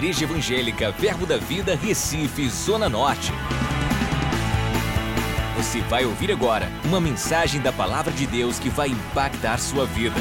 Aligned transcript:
Igreja 0.00 0.24
Evangélica 0.24 0.90
Verbo 0.92 1.26
da 1.26 1.36
Vida, 1.36 1.74
Recife, 1.76 2.48
Zona 2.48 2.88
Norte. 2.88 3.30
Você 5.58 5.82
vai 5.82 6.06
ouvir 6.06 6.32
agora 6.32 6.70
uma 6.86 6.98
mensagem 6.98 7.60
da 7.60 7.70
Palavra 7.70 8.10
de 8.10 8.26
Deus 8.26 8.58
que 8.58 8.70
vai 8.70 8.88
impactar 8.88 9.58
sua 9.58 9.84
vida. 9.84 10.16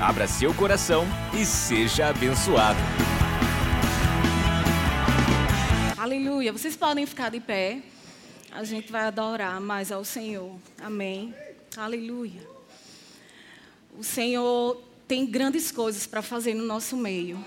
Abra 0.00 0.28
seu 0.28 0.54
coração 0.54 1.04
e 1.34 1.44
seja 1.44 2.06
abençoado. 2.06 2.78
Aleluia. 5.98 6.52
Vocês 6.52 6.76
podem 6.76 7.04
ficar 7.04 7.30
de 7.30 7.40
pé. 7.40 7.80
A 8.52 8.62
gente 8.62 8.92
vai 8.92 9.06
adorar 9.06 9.60
mais 9.60 9.90
ao 9.90 10.04
Senhor. 10.04 10.54
Amém. 10.80 11.34
Aleluia. 11.76 12.46
O 13.98 14.04
Senhor 14.04 14.80
tem 15.08 15.26
grandes 15.26 15.72
coisas 15.72 16.06
para 16.06 16.22
fazer 16.22 16.54
no 16.54 16.64
nosso 16.64 16.96
meio. 16.96 17.44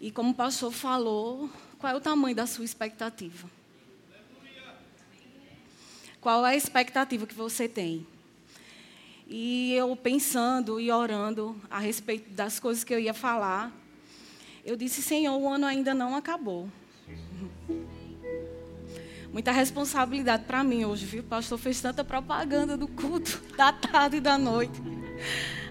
E 0.00 0.10
como 0.10 0.30
o 0.30 0.34
pastor 0.34 0.72
falou, 0.72 1.50
qual 1.78 1.92
é 1.92 1.96
o 1.96 2.00
tamanho 2.00 2.34
da 2.34 2.46
sua 2.46 2.64
expectativa? 2.64 3.48
Qual 6.20 6.46
é 6.46 6.50
a 6.50 6.56
expectativa 6.56 7.26
que 7.26 7.34
você 7.34 7.68
tem? 7.68 8.06
E 9.26 9.74
eu 9.74 9.94
pensando 9.94 10.80
e 10.80 10.90
orando 10.90 11.54
a 11.70 11.78
respeito 11.78 12.30
das 12.30 12.58
coisas 12.58 12.82
que 12.82 12.92
eu 12.92 12.98
ia 12.98 13.14
falar, 13.14 13.72
eu 14.64 14.76
disse: 14.76 15.02
Senhor, 15.02 15.36
o 15.36 15.48
ano 15.48 15.66
ainda 15.66 15.94
não 15.94 16.16
acabou. 16.16 16.68
Muita 19.32 19.52
responsabilidade 19.52 20.44
para 20.44 20.64
mim 20.64 20.84
hoje, 20.84 21.06
viu? 21.06 21.22
O 21.22 21.26
pastor 21.26 21.58
fez 21.58 21.80
tanta 21.80 22.02
propaganda 22.02 22.76
do 22.76 22.88
culto, 22.88 23.40
da 23.56 23.72
tarde 23.72 24.16
e 24.16 24.20
da 24.20 24.36
noite. 24.36 24.82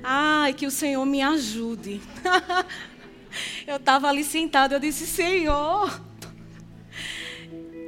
Ai, 0.02 0.54
que 0.54 0.66
o 0.66 0.72
Senhor 0.72 1.06
me 1.06 1.22
ajude. 1.22 2.00
eu 3.68 3.78
estava 3.78 4.08
ali 4.08 4.24
sentada, 4.24 4.76
eu 4.76 4.80
disse: 4.80 5.06
Senhor, 5.06 6.02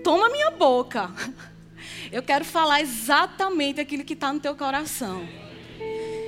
toma 0.03 0.30
minha 0.30 0.52
boca. 0.52 1.11
Eu 2.11 2.22
quero 2.22 2.44
falar 2.44 2.81
exatamente 2.81 3.80
aquilo 3.80 4.03
que 4.03 4.14
está 4.14 4.33
no 4.33 4.39
teu 4.39 4.53
coração. 4.56 5.25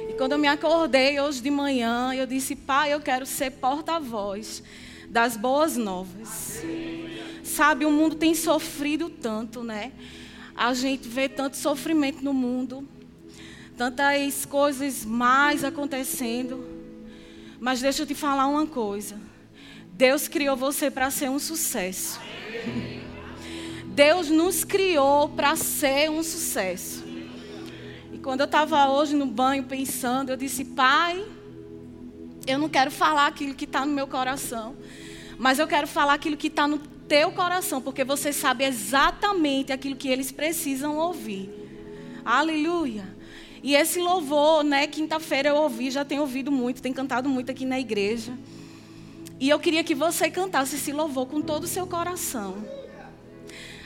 E 0.09 0.14
quando 0.14 0.31
eu 0.31 0.38
me 0.38 0.47
acordei 0.47 1.20
hoje 1.20 1.42
de 1.42 1.52
manhã, 1.52 2.14
eu 2.14 2.25
disse: 2.25 2.55
Pai, 2.55 2.94
eu 2.94 3.02
quero 3.02 3.25
ser 3.25 3.52
porta-voz 3.52 4.64
das 5.09 5.36
boas 5.36 5.75
novas. 5.75 6.64
Sabe, 7.44 7.86
o 7.86 7.92
mundo 7.92 8.16
tem 8.16 8.33
sofrido 8.33 9.09
tanto, 9.09 9.64
né? 9.64 9.92
A 10.55 10.73
gente 10.73 11.08
vê 11.08 11.27
tanto 11.27 11.58
sofrimento 11.58 12.23
no 12.23 12.33
mundo, 12.33 12.88
tantas 13.77 14.45
coisas 14.45 15.03
mais 15.03 15.64
acontecendo. 15.64 16.72
Mas 17.64 17.80
deixa 17.80 18.02
eu 18.02 18.06
te 18.06 18.14
falar 18.14 18.45
uma 18.45 18.67
coisa. 18.67 19.16
Deus 19.94 20.28
criou 20.28 20.53
você 20.53 20.92
para 20.92 21.09
ser 21.09 21.30
um 21.30 21.39
sucesso. 21.39 22.20
Deus 23.86 24.30
nos 24.30 24.66
criou 24.66 25.30
para 25.30 25.55
ser 25.55 26.11
um 26.11 26.22
sucesso. 26.22 27.05
E 28.11 28.17
quando 28.17 28.42
eu 28.42 28.47
estava 28.47 28.89
hoje 28.89 29.16
no 29.16 29.25
banho 29.25 29.64
pensando, 29.64 30.31
eu 30.31 30.36
disse: 30.36 30.66
Pai, 30.66 31.25
eu 32.45 32.59
não 32.59 32.67
quero 32.67 32.92
falar 32.92 33.28
aquilo 33.28 33.55
que 33.55 33.64
está 33.64 33.86
no 33.86 33.94
meu 33.94 34.08
coração, 34.08 34.75
mas 35.38 35.58
eu 35.58 35.66
quero 35.66 35.88
falar 35.88 36.16
aquilo 36.16 36.36
que 36.36 36.48
está 36.48 36.67
no 36.67 36.80
teu 37.08 37.31
coração, 37.31 37.81
porque 37.81 38.03
você 38.03 38.33
sabe 38.33 38.66
exatamente 38.66 39.72
aquilo 39.72 39.95
que 39.95 40.09
eles 40.09 40.33
precisam 40.33 40.98
ouvir. 40.98 41.50
Aleluia. 42.25 43.22
E 43.64 43.75
esse 43.75 43.97
louvor, 43.97 44.61
né, 44.61 44.86
quinta-feira 44.88 45.47
eu 45.47 45.56
ouvi, 45.56 45.89
já 45.89 46.03
tenho 46.03 46.22
ouvido 46.22 46.52
muito, 46.52 46.81
tenho 46.81 46.94
cantado 46.94 47.30
muito 47.30 47.50
aqui 47.50 47.66
na 47.66 47.80
igreja. 47.80 48.38
E 49.39 49.50
eu 49.50 49.58
queria 49.58 49.86
que 49.86 49.95
você 49.95 50.30
cantasse 50.30 50.75
esse 50.75 50.92
louvor 50.92 51.28
com 51.28 51.42
todo 51.42 51.64
o 51.64 51.67
seu 51.67 51.88
coração. 51.88 52.58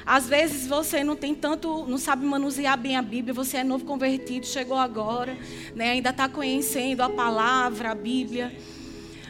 Às 0.03 0.27
vezes 0.27 0.65
você 0.65 1.03
não 1.03 1.15
tem 1.15 1.35
tanto, 1.35 1.85
não 1.85 1.99
sabe 1.99 2.25
manusear 2.25 2.75
bem 2.75 2.95
a 2.95 3.03
Bíblia, 3.03 3.35
você 3.35 3.57
é 3.57 3.63
novo 3.63 3.85
convertido, 3.85 4.47
chegou 4.47 4.77
agora, 4.77 5.37
né, 5.75 5.91
ainda 5.91 6.09
está 6.09 6.27
conhecendo 6.27 7.01
a 7.01 7.09
palavra, 7.09 7.91
a 7.91 7.95
Bíblia. 7.95 8.57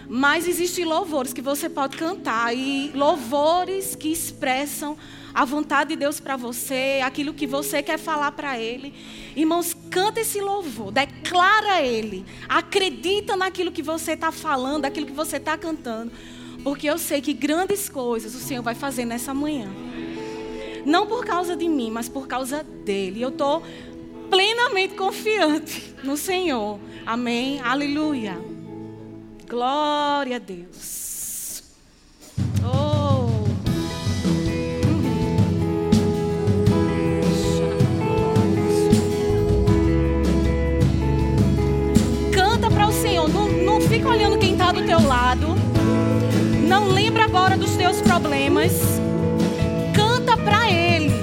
Mas 0.07 0.47
existem 0.47 0.85
louvores 0.85 1.33
que 1.33 1.41
você 1.41 1.67
pode 1.67 1.97
cantar 1.97 2.55
e 2.55 2.91
louvores 2.95 3.95
que 3.95 4.09
expressam 4.09 4.95
a 5.37 5.45
vontade 5.45 5.89
de 5.91 5.95
Deus 5.97 6.19
para 6.19 6.35
você, 6.35 6.99
aquilo 7.03 7.31
que 7.31 7.45
você 7.45 7.83
quer 7.83 7.99
falar 7.99 8.31
para 8.31 8.59
Ele. 8.59 8.91
Irmãos, 9.35 9.71
canta 9.91 10.19
esse 10.19 10.41
louvor, 10.41 10.91
declara 10.91 11.79
Ele, 11.79 12.25
acredita 12.49 13.35
naquilo 13.35 13.71
que 13.71 13.83
você 13.83 14.13
está 14.13 14.31
falando, 14.31 14.85
aquilo 14.85 15.05
que 15.05 15.13
você 15.13 15.37
está 15.37 15.55
cantando, 15.55 16.11
porque 16.63 16.89
eu 16.89 16.97
sei 16.97 17.21
que 17.21 17.33
grandes 17.33 17.87
coisas 17.87 18.33
o 18.33 18.39
Senhor 18.39 18.63
vai 18.63 18.73
fazer 18.73 19.05
nessa 19.05 19.31
manhã. 19.31 19.69
Não 20.83 21.05
por 21.05 21.23
causa 21.23 21.55
de 21.55 21.69
mim, 21.69 21.91
mas 21.91 22.09
por 22.09 22.27
causa 22.27 22.63
dele. 22.63 23.21
Eu 23.21 23.29
estou 23.29 23.61
plenamente 24.31 24.95
confiante 24.95 25.93
no 26.03 26.17
Senhor. 26.17 26.79
Amém? 27.05 27.61
Aleluia. 27.61 28.41
Glória 29.47 30.37
a 30.37 30.39
Deus. 30.39 31.16
Não, 43.77 43.87
fica 43.87 44.09
olhando 44.09 44.39
quem 44.39 44.53
está 44.53 44.71
do 44.71 44.83
teu 44.83 44.99
lado. 44.99 45.49
Não 46.67 46.89
lembra 46.89 47.25
agora 47.25 47.55
dos 47.55 47.75
teus 47.75 48.01
problemas. 48.01 48.73
Canta 49.93 50.35
para 50.35 50.67
Ele. 50.71 51.13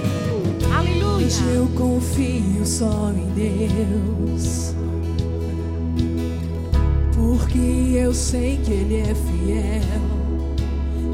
Aleluia. 0.72 1.26
Hoje 1.26 1.42
eu 1.53 1.66
confio 1.75 2.65
só 2.65 3.10
em 3.10 3.26
Deus 3.34 4.72
porque 7.16 7.98
eu 7.98 8.15
sei 8.15 8.56
que 8.59 8.71
Ele 8.71 9.00
é 9.00 9.15
fiel. 9.16 9.82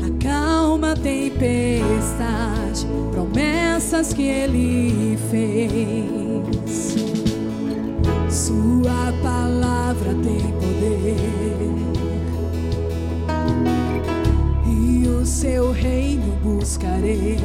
Acalma 0.06 0.92
a 0.92 0.94
tempestade, 0.94 2.86
promessas 3.12 4.12
que 4.12 4.24
Ele 4.24 5.16
fez. 5.30 7.09
Sua 8.30 9.12
palavra 9.22 10.14
tem 10.22 10.52
poder. 10.52 11.16
E 14.66 15.08
o 15.08 15.26
seu 15.26 15.72
reino 15.72 16.36
buscarei. 16.42 17.38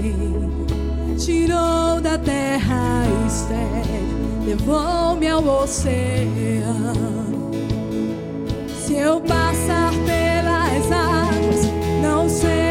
Tirou 1.17 2.01
da 2.01 2.17
terra 2.17 3.03
estéril, 3.27 4.45
levou-me 4.45 5.27
ao 5.27 5.63
oceano 5.63 7.05
se 8.85 8.93
eu 8.93 9.19
passar 9.19 9.91
pelas 10.05 10.91
águas, 10.91 11.65
não 12.03 12.29
serei 12.29 12.64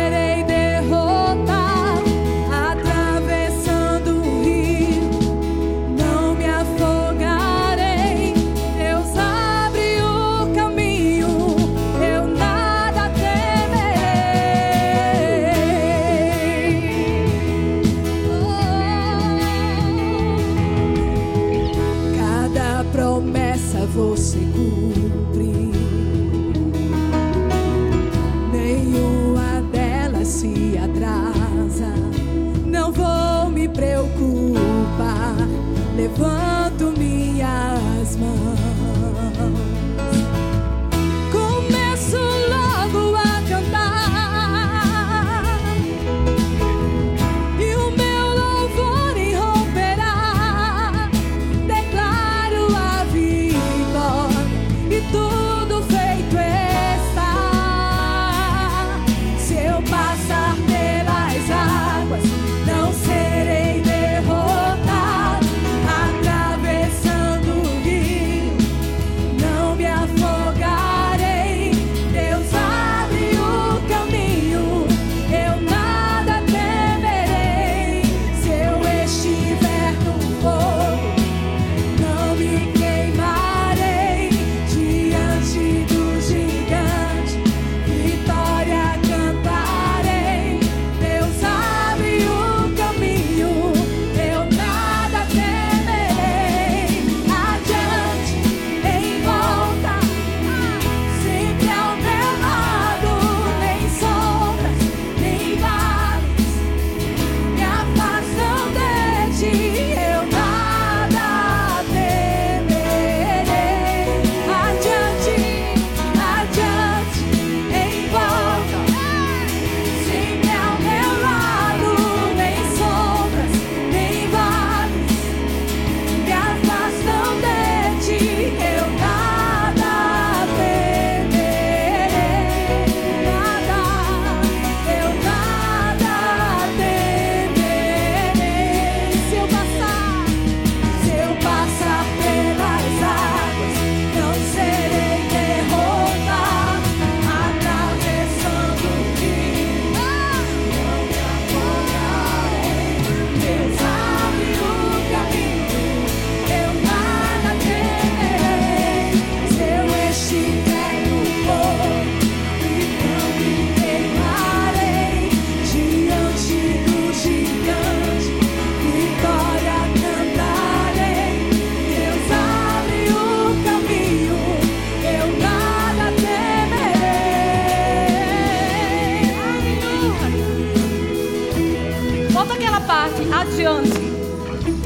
adiante. 183.32 184.00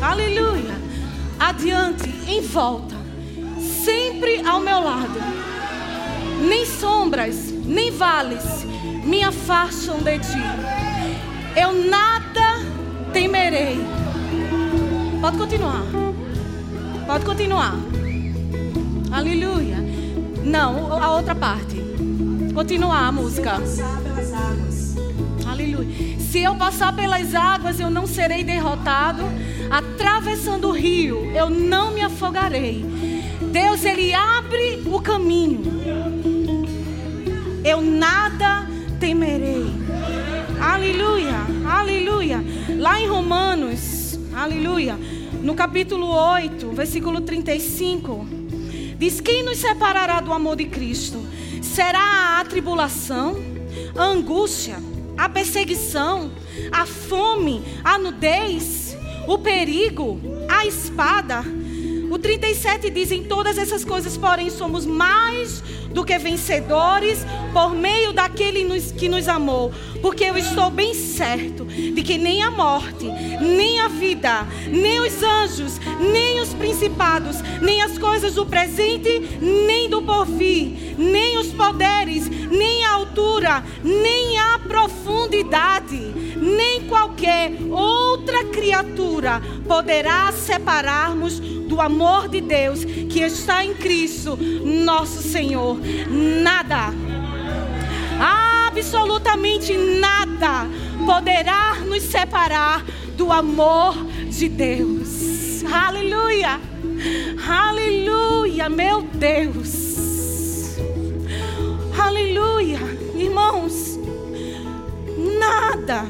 Aleluia. 0.02 0.74
Adiante, 1.38 2.08
em 2.26 2.40
volta. 2.40 2.96
Sempre 3.84 4.46
ao 4.46 4.60
meu 4.60 4.80
lado. 4.80 5.18
Nem 6.48 6.64
sombras, 6.64 7.50
nem 7.64 7.90
vales 7.90 8.66
me 9.08 9.22
afastam 9.22 9.98
de 10.02 10.18
ti. 10.18 10.38
Eu 11.56 11.72
nada 11.88 12.62
temerei. 13.10 13.78
Pode 15.18 15.38
continuar. 15.38 15.82
Pode 17.06 17.24
continuar. 17.24 17.74
Aleluia. 19.10 19.78
Não, 20.44 20.92
a 20.92 21.16
outra 21.16 21.34
parte. 21.34 21.82
Continuar 22.54 23.08
a 23.08 23.12
música. 23.12 23.56
Se 26.18 26.40
eu 26.40 26.54
passar 26.56 26.94
pelas 26.94 27.34
águas, 27.34 27.80
eu 27.80 27.90
não 27.90 28.06
serei 28.06 28.44
derrotado. 28.44 29.22
Atravessando 29.70 30.68
o 30.68 30.72
rio, 30.72 31.30
eu 31.34 31.50
não 31.50 31.92
me 31.92 32.02
afogarei. 32.02 32.84
Deus, 33.52 33.84
Ele 33.84 34.14
abre 34.14 34.82
o 34.86 35.00
caminho. 35.00 35.62
Eu 37.64 37.80
nada 37.80 38.66
temerei. 38.98 39.66
Aleluia, 40.60 41.36
aleluia. 41.68 42.44
Lá 42.76 43.00
em 43.00 43.06
Romanos, 43.06 44.18
aleluia, 44.34 44.98
no 45.42 45.54
capítulo 45.54 46.06
8, 46.06 46.70
versículo 46.72 47.20
35, 47.20 48.26
diz: 48.98 49.20
Quem 49.20 49.44
nos 49.44 49.58
separará 49.58 50.20
do 50.20 50.32
amor 50.32 50.56
de 50.56 50.66
Cristo? 50.66 51.24
Será 51.62 52.40
a 52.40 52.44
tribulação, 52.44 53.36
a 53.96 54.04
angústia, 54.04 54.76
a 55.18 55.28
perseguição, 55.28 56.30
a 56.70 56.86
fome, 56.86 57.62
a 57.82 57.98
nudez, 57.98 58.96
o 59.26 59.36
perigo, 59.36 60.20
a 60.48 60.64
espada? 60.64 61.44
O 62.10 62.18
37 62.18 62.88
diz: 62.88 63.10
Em 63.10 63.24
todas 63.24 63.58
essas 63.58 63.84
coisas, 63.84 64.16
porém, 64.16 64.48
somos 64.48 64.86
mais 64.86 65.62
do 65.90 66.04
que 66.04 66.16
vencedores 66.18 67.26
por 67.52 67.74
meio 67.74 68.12
daquele 68.12 68.64
que 68.92 69.08
nos 69.08 69.28
amou. 69.28 69.72
Porque 70.00 70.24
eu 70.24 70.36
estou 70.36 70.70
bem 70.70 70.94
certo 70.94 71.64
de 71.64 72.02
que 72.02 72.16
nem 72.16 72.42
a 72.42 72.50
morte, 72.50 73.06
nem 73.40 73.80
a 73.80 73.88
vida, 73.88 74.46
nem 74.70 75.00
os 75.00 75.22
anjos, 75.22 75.78
nem 76.00 76.40
os 76.40 76.54
principados, 76.54 77.36
nem 77.60 77.82
as 77.82 77.98
coisas 77.98 78.34
do 78.34 78.46
presente, 78.46 79.38
nem 79.40 79.90
do 79.90 80.00
porvir, 80.02 80.87
nem 80.98 81.38
os 81.38 81.48
poderes, 81.48 82.28
nem 82.28 82.84
a 82.84 82.92
altura, 82.92 83.62
nem 83.84 84.36
a 84.36 84.58
profundidade, 84.58 85.96
nem 86.36 86.86
qualquer 86.88 87.52
outra 87.70 88.44
criatura 88.46 89.40
poderá 89.66 90.32
separar-nos 90.32 91.38
do 91.38 91.80
amor 91.80 92.28
de 92.28 92.40
Deus 92.40 92.84
que 92.84 93.20
está 93.20 93.64
em 93.64 93.74
Cristo, 93.74 94.36
nosso 94.36 95.22
Senhor. 95.22 95.78
Nada, 96.42 96.92
absolutamente 98.68 99.76
nada, 99.76 100.66
poderá 101.06 101.76
nos 101.86 102.02
separar 102.02 102.84
do 103.16 103.30
amor 103.30 103.94
de 104.28 104.48
Deus. 104.48 105.62
Aleluia, 105.64 106.60
aleluia, 107.46 108.68
meu 108.68 109.02
Deus. 109.02 109.87
Aleluia, 111.98 112.78
irmãos. 113.16 113.98
Nada, 115.38 116.06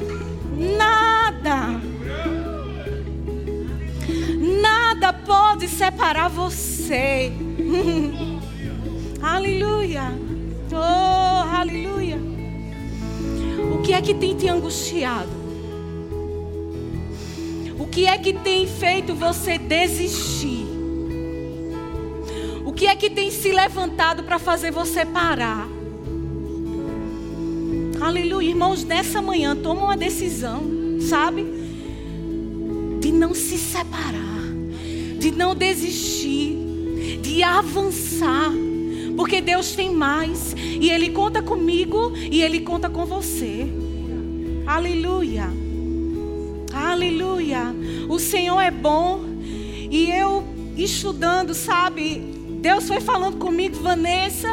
nada 0.57 1.88
Nada 4.61 5.12
pode 5.12 5.68
separar 5.68 6.28
você. 6.28 7.33
aleluia. 9.23 10.12
Oh, 10.73 11.57
aleluia. 11.57 12.18
O 13.75 13.83
que 13.83 13.92
é 13.92 14.00
que 14.00 14.14
tem 14.14 14.35
te 14.35 14.49
angustiado? 14.49 15.30
O 17.78 17.87
que 17.87 18.07
é 18.07 18.18
que 18.18 18.33
tem 18.33 18.66
feito 18.66 19.14
você 19.14 19.59
desistir? 19.59 20.66
O 22.64 22.73
que 22.73 22.87
é 22.87 22.97
que 22.97 23.11
tem 23.11 23.30
se 23.30 23.50
levantado 23.52 24.25
para 24.25 24.38
fazer 24.38 24.71
você 24.71 25.04
parar? 25.04 25.77
Aleluia, 28.00 28.50
irmãos, 28.50 28.85
nessa 28.85 29.21
manhã 29.21 29.57
toma 29.57 29.85
uma 29.85 29.97
decisão, 29.97 30.62
sabe? 31.00 31.47
De 33.00 33.12
não 33.12 33.35
se 33.35 33.59
separar 33.59 34.28
de 35.19 35.33
não 35.33 35.55
desistir, 35.55 36.57
de 37.21 37.43
avançar, 37.43 38.52
porque 39.17 39.40
Deus 39.40 39.73
tem 39.73 39.93
mais 39.93 40.55
e 40.57 40.90
Ele 40.90 41.11
conta 41.11 41.43
comigo 41.43 42.12
e 42.17 42.40
Ele 42.43 42.61
conta 42.61 42.88
com 42.88 43.05
você. 43.05 43.67
Aleluia, 44.64 45.49
aleluia. 46.73 47.75
O 48.09 48.19
Senhor 48.19 48.61
é 48.61 48.71
bom 48.71 49.21
e 49.90 50.11
eu 50.11 50.45
estudando, 50.76 51.52
sabe? 51.52 52.23
Deus 52.61 52.87
foi 52.87 53.00
falando 53.00 53.38
comigo, 53.38 53.76
Vanessa, 53.81 54.49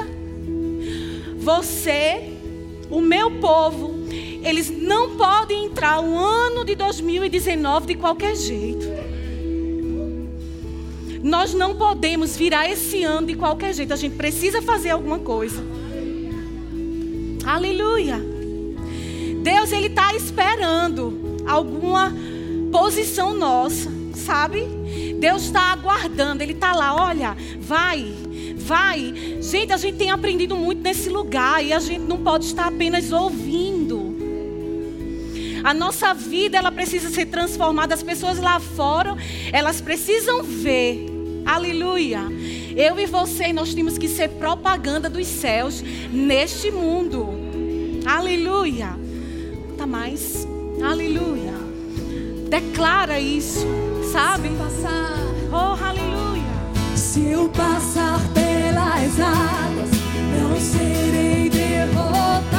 você, 1.38 2.35
o 2.90 3.02
meu 3.02 3.32
povo, 3.40 3.94
eles 4.44 4.70
não 4.70 5.18
podem 5.18 5.66
entrar 5.66 6.00
o 6.02 6.18
ano 6.18 6.64
de 6.64 6.76
2019 6.76 7.88
de 7.88 7.96
qualquer 7.96 8.36
jeito. 8.36 8.86
Nós 11.24 11.56
não 11.56 11.76
podemos 11.76 12.38
virar 12.38 12.70
esse 12.70 13.04
ano 13.04 13.26
de 13.26 13.36
qualquer 13.36 13.74
jeito. 13.74 13.92
A 13.92 13.96
gente 13.96 14.16
precisa 14.16 14.62
fazer 14.62 14.92
alguma 14.92 15.18
coisa. 15.18 15.64
Aleluia. 17.44 18.24
Deus, 19.42 19.72
Ele 19.72 19.88
está 19.88 20.14
esperando 20.14 21.42
alguma 21.48 22.14
posição 22.72 23.34
nossa, 23.34 23.92
sabe? 24.14 24.68
Deus 25.20 25.44
está 25.44 25.72
aguardando, 25.72 26.44
Ele 26.44 26.54
está 26.54 26.74
lá, 26.74 26.96
olha, 26.96 27.36
vai, 27.60 28.12
vai. 28.66 29.14
Gente, 29.42 29.72
a 29.74 29.78
gente 29.78 29.98
tem 29.98 30.10
aprendido 30.10 30.56
muito 30.56 30.82
nesse 30.82 31.10
lugar 31.10 31.64
e 31.64 31.72
a 31.72 31.80
gente 31.80 32.02
não 32.02 32.18
pode 32.24 32.46
estar 32.46 32.68
apenas 32.68 33.12
ouvindo. 33.12 34.16
A 35.64 35.74
nossa 35.74 36.14
vida, 36.14 36.58
ela 36.58 36.72
precisa 36.72 37.10
ser 37.10 37.26
transformada. 37.26 37.94
As 37.94 38.04
pessoas 38.04 38.40
lá 38.40 38.60
fora, 38.60 39.16
elas 39.52 39.82
precisam 39.82 40.44
ver 40.44 41.16
Aleluia. 41.46 42.22
Eu 42.76 43.00
e 43.00 43.06
você, 43.06 43.54
nós 43.54 43.74
temos 43.74 44.00
que 44.00 44.08
ser 44.08 44.30
propaganda 44.30 45.08
dos 45.08 45.28
céus 45.28 45.84
neste 46.12 46.72
mundo. 46.72 47.30
Aleluia. 48.04 48.98
Tá 49.78 49.86
mais. 49.86 50.48
Aleluia. 50.84 51.54
Declara 52.50 53.20
isso, 53.20 53.66
sabe? 54.12 54.50
Oh, 55.52 55.84
aleluia. 55.84 56.35
Se 57.16 57.30
eu 57.30 57.48
passar 57.48 58.20
pelas 58.34 59.18
águas, 59.22 59.90
não 60.38 60.60
serei 60.60 61.50
derrotado. 61.50 62.55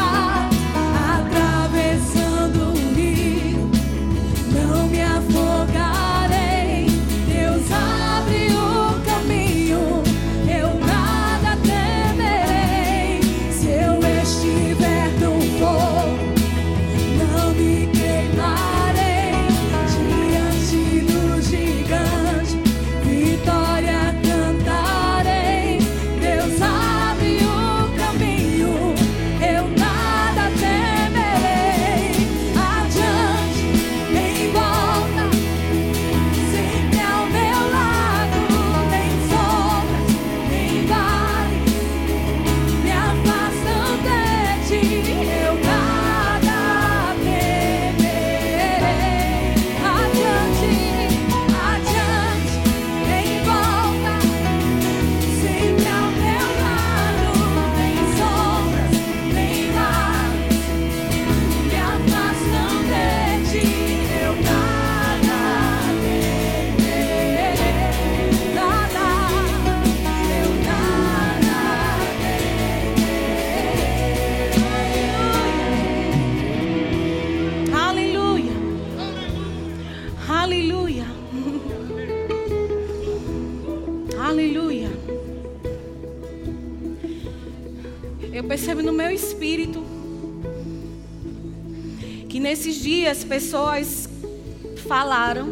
Falaram 94.86 95.48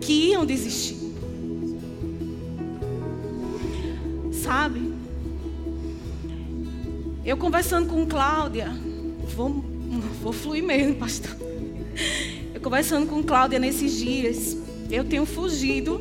que 0.00 0.30
iam 0.30 0.46
desistir. 0.46 0.96
Sabe? 4.32 4.92
Eu 7.24 7.36
conversando 7.36 7.88
com 7.88 8.06
Cláudia, 8.06 8.70
vou, 9.36 9.62
vou 10.22 10.32
fluir 10.32 10.64
mesmo, 10.64 10.94
pastor. 10.94 11.36
Eu 12.54 12.60
conversando 12.60 13.06
com 13.06 13.22
Cláudia 13.22 13.58
nesses 13.58 13.92
dias, 13.98 14.56
eu 14.90 15.04
tenho 15.04 15.26
fugido 15.26 16.00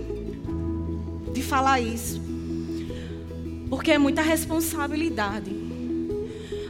de 1.34 1.44
falar 1.44 1.82
isso. 1.82 2.22
Porque 3.70 3.92
é 3.92 3.98
muita 3.98 4.22
responsabilidade. 4.22 5.52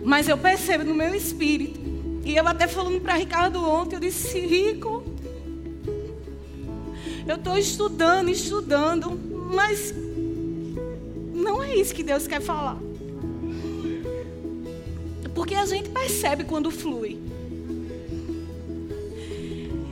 Mas 0.03 0.27
eu 0.27 0.37
percebo 0.37 0.83
no 0.83 0.95
meu 0.95 1.13
espírito. 1.13 1.76
E 2.27 2.35
eu 2.35 2.45
até 2.45 2.67
falando 2.67 2.99
para 2.99 3.13
Ricardo 3.13 3.63
ontem, 3.63 3.95
eu 3.95 4.01
disse, 4.01 4.37
Rico, 4.37 5.01
eu 7.25 7.37
estou 7.37 7.57
estudando, 7.57 8.29
estudando, 8.29 9.17
mas 9.49 9.93
não 11.33 11.63
é 11.63 11.73
isso 11.73 11.95
que 11.95 12.03
Deus 12.03 12.27
quer 12.27 12.41
falar. 12.41 12.77
Porque 15.33 15.55
a 15.55 15.65
gente 15.65 15.87
percebe 15.87 16.43
quando 16.43 16.69
flui. 16.69 17.17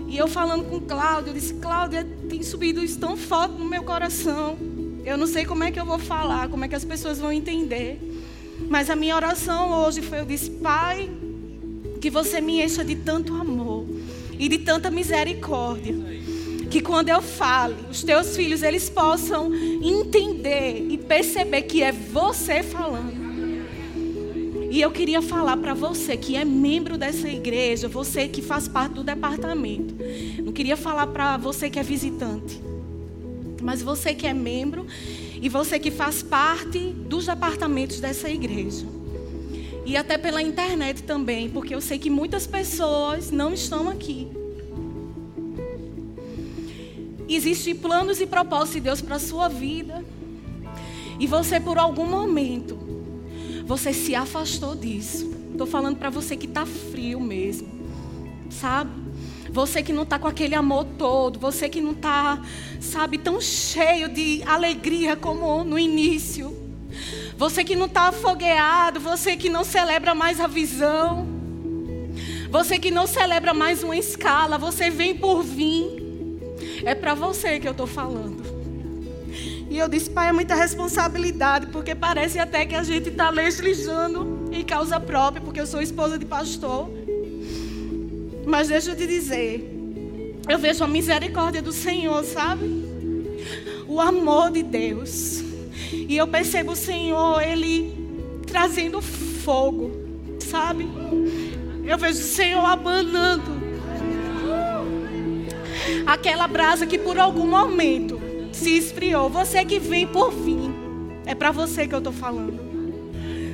E 0.06 0.18
eu 0.18 0.27
falando 0.27 0.65
com 0.65 0.82
Cláudia, 0.82 1.30
eu 1.30 1.34
disse, 1.36 1.54
Cláudia, 1.54 2.06
tem 2.27 2.44
subido 2.44 2.84
isso 2.84 3.00
tão 3.00 3.15
forte 3.15 3.54
no 3.54 3.63
meu 3.63 3.84
coração. 3.84 4.58
Eu 5.06 5.18
não 5.18 5.25
sei 5.25 5.46
como 5.46 5.63
é 5.63 5.72
que 5.72 5.80
eu 5.80 5.86
vou 5.86 6.00
falar, 6.00 6.50
como 6.50 6.65
é 6.65 6.68
que 6.68 6.75
as 6.75 6.84
pessoas 6.84 7.18
vão 7.18 7.32
entender. 7.32 7.98
Mas 8.70 8.89
a 8.89 8.96
minha 8.96 9.15
oração 9.15 9.86
hoje 9.86 10.01
foi: 10.01 10.20
eu 10.20 10.25
disse, 10.25 10.51
Pai, 10.51 11.10
que 12.05 12.09
você 12.12 12.39
me 12.39 12.62
encha 12.62 12.85
de 12.85 12.97
tanto 12.97 13.33
amor 13.33 13.83
e 14.38 14.47
de 14.47 14.59
tanta 14.59 14.91
misericórdia. 14.91 15.95
Que 16.69 16.79
quando 16.79 17.09
eu 17.09 17.19
fale, 17.19 17.74
os 17.89 18.03
teus 18.03 18.35
filhos 18.35 18.62
eles 18.62 18.88
possam 18.88 19.51
entender 19.51 20.85
e 20.88 21.00
perceber 21.00 21.63
que 21.63 21.81
é 21.81 21.91
você 21.91 22.62
falando. 22.62 23.25
E 24.69 24.79
eu 24.79 24.91
queria 24.91 25.19
falar 25.19 25.57
para 25.57 25.74
você 25.74 26.15
que 26.15 26.35
é 26.35 26.45
membro 26.45 26.95
dessa 26.95 27.27
igreja, 27.27 27.88
você 27.88 28.27
que 28.27 28.39
faz 28.43 28.67
parte 28.67 28.93
do 28.93 29.03
departamento. 29.03 29.95
Não 30.43 30.53
queria 30.53 30.77
falar 30.77 31.07
para 31.07 31.38
você 31.38 31.71
que 31.71 31.79
é 31.79 31.83
visitante. 31.83 32.62
Mas 33.63 33.81
você 33.81 34.13
que 34.13 34.27
é 34.27 34.33
membro 34.33 34.85
e 35.41 35.50
você 35.50 35.79
que 35.79 35.89
faz 35.89 36.21
parte 36.21 36.77
dos 36.77 37.25
departamentos 37.25 38.00
dessa 38.00 38.29
igreja. 38.29 38.85
E 39.86 39.96
até 39.96 40.18
pela 40.18 40.42
internet 40.42 41.04
também, 41.04 41.50
porque 41.50 41.75
eu 41.75 41.80
sei 41.80 42.00
que 42.00 42.10
muitas 42.10 42.48
pessoas 42.48 43.30
não 43.30 43.54
estão 43.54 43.88
aqui. 43.88 44.27
Existem 47.30 47.75
planos 47.75 48.20
e 48.20 48.25
propósitos 48.25 48.74
de 48.74 48.80
Deus 48.82 49.01
para 49.01 49.15
a 49.15 49.20
sua 49.20 49.48
vida. 49.48 50.04
E 51.20 51.27
você, 51.27 51.60
por 51.60 51.77
algum 51.77 52.06
momento, 52.06 52.77
você 53.65 53.94
se 53.94 54.15
afastou 54.15 54.75
disso. 54.75 55.32
Estou 55.51 55.68
falando 55.68 55.98
para 55.98 56.10
você 56.10 56.36
que 56.36 56.48
está 56.48 56.65
frio 56.65 57.20
mesmo. 57.20 57.68
Sabe? 58.50 58.92
Você 59.50 59.82
que 59.82 59.94
não 59.94 60.04
está 60.04 60.20
com 60.20 60.27
aquele 60.27 60.56
amor 60.56 60.86
todo, 60.98 61.39
você 61.39 61.70
que 61.70 61.80
não 61.80 61.92
está, 61.92 62.42
sabe, 62.82 63.18
tão 63.18 63.39
cheio 63.39 64.10
de 64.10 64.44
alegria 64.44 65.15
como 65.15 65.63
no 65.63 65.80
início. 65.80 66.64
Você 67.38 67.63
que 67.63 67.75
não 67.75 67.86
está 67.88 68.10
afogueado, 68.10 69.00
você 69.00 69.36
que 69.36 69.50
não 69.50 69.63
celebra 69.63 70.15
mais 70.15 70.39
a 70.39 70.48
visão. 70.48 71.27
Você 72.50 72.80
que 72.80 72.89
não 72.89 73.06
celebra 73.06 73.54
mais 73.54 73.84
uma 73.84 73.98
escala, 73.98 74.58
você 74.58 74.89
vem 74.89 75.15
por 75.18 75.44
vir. 75.44 76.04
É 76.86 76.96
para 76.96 77.13
você 77.13 77.60
que 77.60 77.68
eu 77.68 77.72
estou 77.72 77.88
falando. 77.88 78.44
E 79.70 79.77
eu 79.77 79.89
disse, 79.89 80.10
pai, 80.10 80.30
é 80.30 80.32
muita 80.32 80.56
responsabilidade, 80.56 81.68
porque 81.68 81.94
parece 81.94 82.39
até 82.39 82.65
que 82.65 82.75
a 82.75 82.84
gente 82.84 83.10
está 83.10 83.30
legislando 83.30 84.50
em 84.54 84.63
causa 84.63 85.00
própria, 85.00 85.42
porque 85.42 85.60
eu 85.60 85.68
sou 85.68 85.82
esposa 85.82 86.18
de 86.18 86.25
pastor. 86.25 86.89
Mas 88.46 88.70
deixa 88.70 88.92
eu 88.92 88.96
te 88.96 89.06
dizer, 89.06 89.70
eu 90.48 90.58
vejo 90.58 90.84
a 90.84 90.88
misericórdia 90.88 91.62
do 91.62 91.74
Senhor, 91.74 92.24
sabe? 92.24 92.86
O 93.88 94.00
amor 94.00 94.51
de 94.51 94.63
Deus. 94.63 95.44
E 96.07 96.17
eu 96.17 96.27
percebo 96.27 96.73
o 96.73 96.75
Senhor, 96.75 97.41
Ele 97.41 97.93
trazendo 98.45 99.01
fogo, 99.01 99.91
sabe? 100.39 100.87
Eu 101.83 101.97
vejo 101.97 102.19
o 102.19 102.23
Senhor 102.23 102.65
abanando 102.65 103.65
aquela 106.05 106.47
brasa 106.47 106.85
que 106.85 106.97
por 106.97 107.19
algum 107.19 107.47
momento 107.47 108.19
se 108.51 108.77
esfriou. 108.77 109.29
Você 109.29 109.63
que 109.65 109.79
vem 109.79 110.07
por 110.07 110.31
fim, 110.31 110.73
é 111.25 111.35
para 111.35 111.51
você 111.51 111.87
que 111.87 111.93
eu 111.93 111.99
estou 111.99 112.13
falando. 112.13 112.59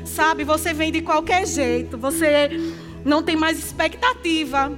Sabe, 0.06 0.44
você 0.44 0.74
vem 0.74 0.92
de 0.92 1.02
qualquer 1.02 1.48
jeito, 1.48 1.98
você 1.98 2.50
não 3.04 3.24
tem 3.24 3.36
mais 3.36 3.58
expectativa 3.58 4.72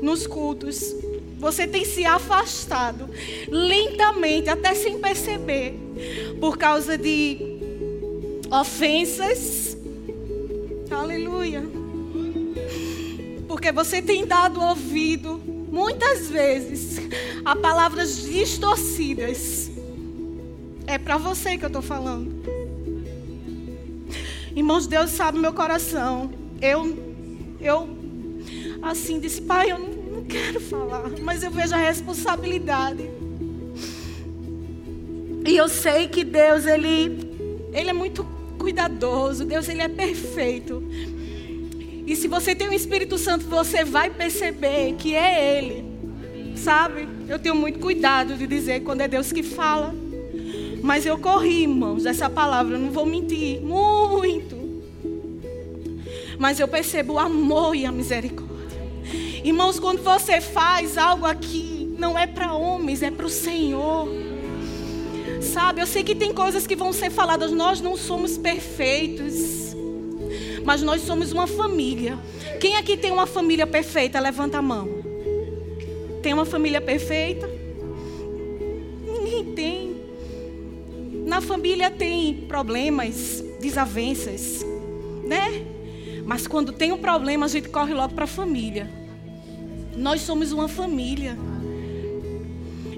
nos 0.00 0.26
cultos. 0.26 0.94
Você 1.40 1.66
tem 1.66 1.86
se 1.86 2.04
afastado 2.04 3.08
lentamente, 3.48 4.50
até 4.50 4.74
sem 4.74 4.98
perceber, 4.98 5.74
por 6.38 6.58
causa 6.58 6.98
de 6.98 7.38
ofensas. 8.50 9.74
Aleluia. 10.90 11.62
Porque 13.48 13.72
você 13.72 14.02
tem 14.02 14.26
dado 14.26 14.60
ouvido, 14.60 15.40
muitas 15.72 16.28
vezes, 16.28 16.98
a 17.42 17.56
palavras 17.56 18.22
distorcidas. 18.22 19.70
É 20.86 20.98
para 20.98 21.16
você 21.16 21.56
que 21.56 21.64
eu 21.64 21.68
estou 21.68 21.82
falando. 21.82 22.30
Irmãos, 24.54 24.86
Deus 24.86 25.10
sabe 25.10 25.38
meu 25.38 25.54
coração. 25.54 26.30
Eu 26.60 27.10
eu 27.60 27.88
assim 28.82 29.20
disse, 29.20 29.40
pai, 29.42 29.70
eu 29.70 29.78
não, 29.78 29.89
quero 30.30 30.60
falar, 30.60 31.10
mas 31.20 31.42
eu 31.42 31.50
vejo 31.50 31.74
a 31.74 31.78
responsabilidade. 31.78 33.10
E 35.44 35.56
eu 35.56 35.68
sei 35.68 36.06
que 36.06 36.22
Deus, 36.22 36.64
ele, 36.66 37.18
ele 37.72 37.90
é 37.90 37.92
muito 37.92 38.24
cuidadoso, 38.56 39.44
Deus, 39.44 39.68
ele 39.68 39.82
é 39.82 39.88
perfeito. 39.88 40.82
E 42.06 42.14
se 42.14 42.28
você 42.28 42.54
tem 42.54 42.68
o 42.68 42.72
Espírito 42.72 43.18
Santo, 43.18 43.46
você 43.46 43.84
vai 43.84 44.10
perceber 44.10 44.94
que 44.96 45.14
é 45.14 45.58
Ele. 45.58 45.84
Sabe? 46.56 47.08
Eu 47.28 47.38
tenho 47.38 47.54
muito 47.54 47.78
cuidado 47.78 48.36
de 48.36 48.46
dizer 48.46 48.80
quando 48.80 49.00
é 49.00 49.08
Deus 49.08 49.32
que 49.32 49.42
fala. 49.42 49.94
Mas 50.82 51.06
eu 51.06 51.18
corri, 51.18 51.62
irmãos, 51.62 52.04
dessa 52.04 52.28
palavra, 52.28 52.76
eu 52.76 52.80
não 52.80 52.90
vou 52.90 53.06
mentir. 53.06 53.60
Muito. 53.60 54.56
Mas 56.38 56.58
eu 56.58 56.66
percebo 56.66 57.14
o 57.14 57.18
amor 57.18 57.74
e 57.76 57.86
a 57.86 57.92
misericórdia. 57.92 58.49
Irmãos, 59.42 59.78
quando 59.78 60.02
você 60.02 60.40
faz 60.40 60.98
algo 60.98 61.24
aqui, 61.24 61.94
não 61.98 62.18
é 62.18 62.26
para 62.26 62.52
homens, 62.52 63.02
é 63.02 63.10
para 63.10 63.24
o 63.24 63.30
Senhor. 63.30 64.08
Sabe, 65.40 65.80
eu 65.80 65.86
sei 65.86 66.04
que 66.04 66.14
tem 66.14 66.34
coisas 66.34 66.66
que 66.66 66.76
vão 66.76 66.92
ser 66.92 67.10
faladas, 67.10 67.50
nós 67.50 67.80
não 67.80 67.96
somos 67.96 68.36
perfeitos, 68.36 69.74
mas 70.64 70.82
nós 70.82 71.02
somos 71.02 71.32
uma 71.32 71.46
família. 71.46 72.18
Quem 72.60 72.76
aqui 72.76 72.96
tem 72.96 73.10
uma 73.10 73.26
família 73.26 73.66
perfeita? 73.66 74.20
Levanta 74.20 74.58
a 74.58 74.62
mão. 74.62 74.88
Tem 76.22 76.34
uma 76.34 76.44
família 76.44 76.80
perfeita? 76.80 77.48
Ninguém 79.06 79.54
tem. 79.54 80.00
Na 81.26 81.40
família 81.40 81.90
tem 81.90 82.34
problemas, 82.46 83.42
desavenças, 83.58 84.64
né? 85.24 85.64
Mas 86.26 86.46
quando 86.46 86.72
tem 86.72 86.92
um 86.92 86.98
problema, 86.98 87.46
a 87.46 87.48
gente 87.48 87.68
corre 87.68 87.94
logo 87.94 88.14
para 88.14 88.24
a 88.24 88.28
família. 88.28 88.90
Nós 90.00 90.22
somos 90.22 90.50
uma 90.52 90.68
família. 90.68 91.38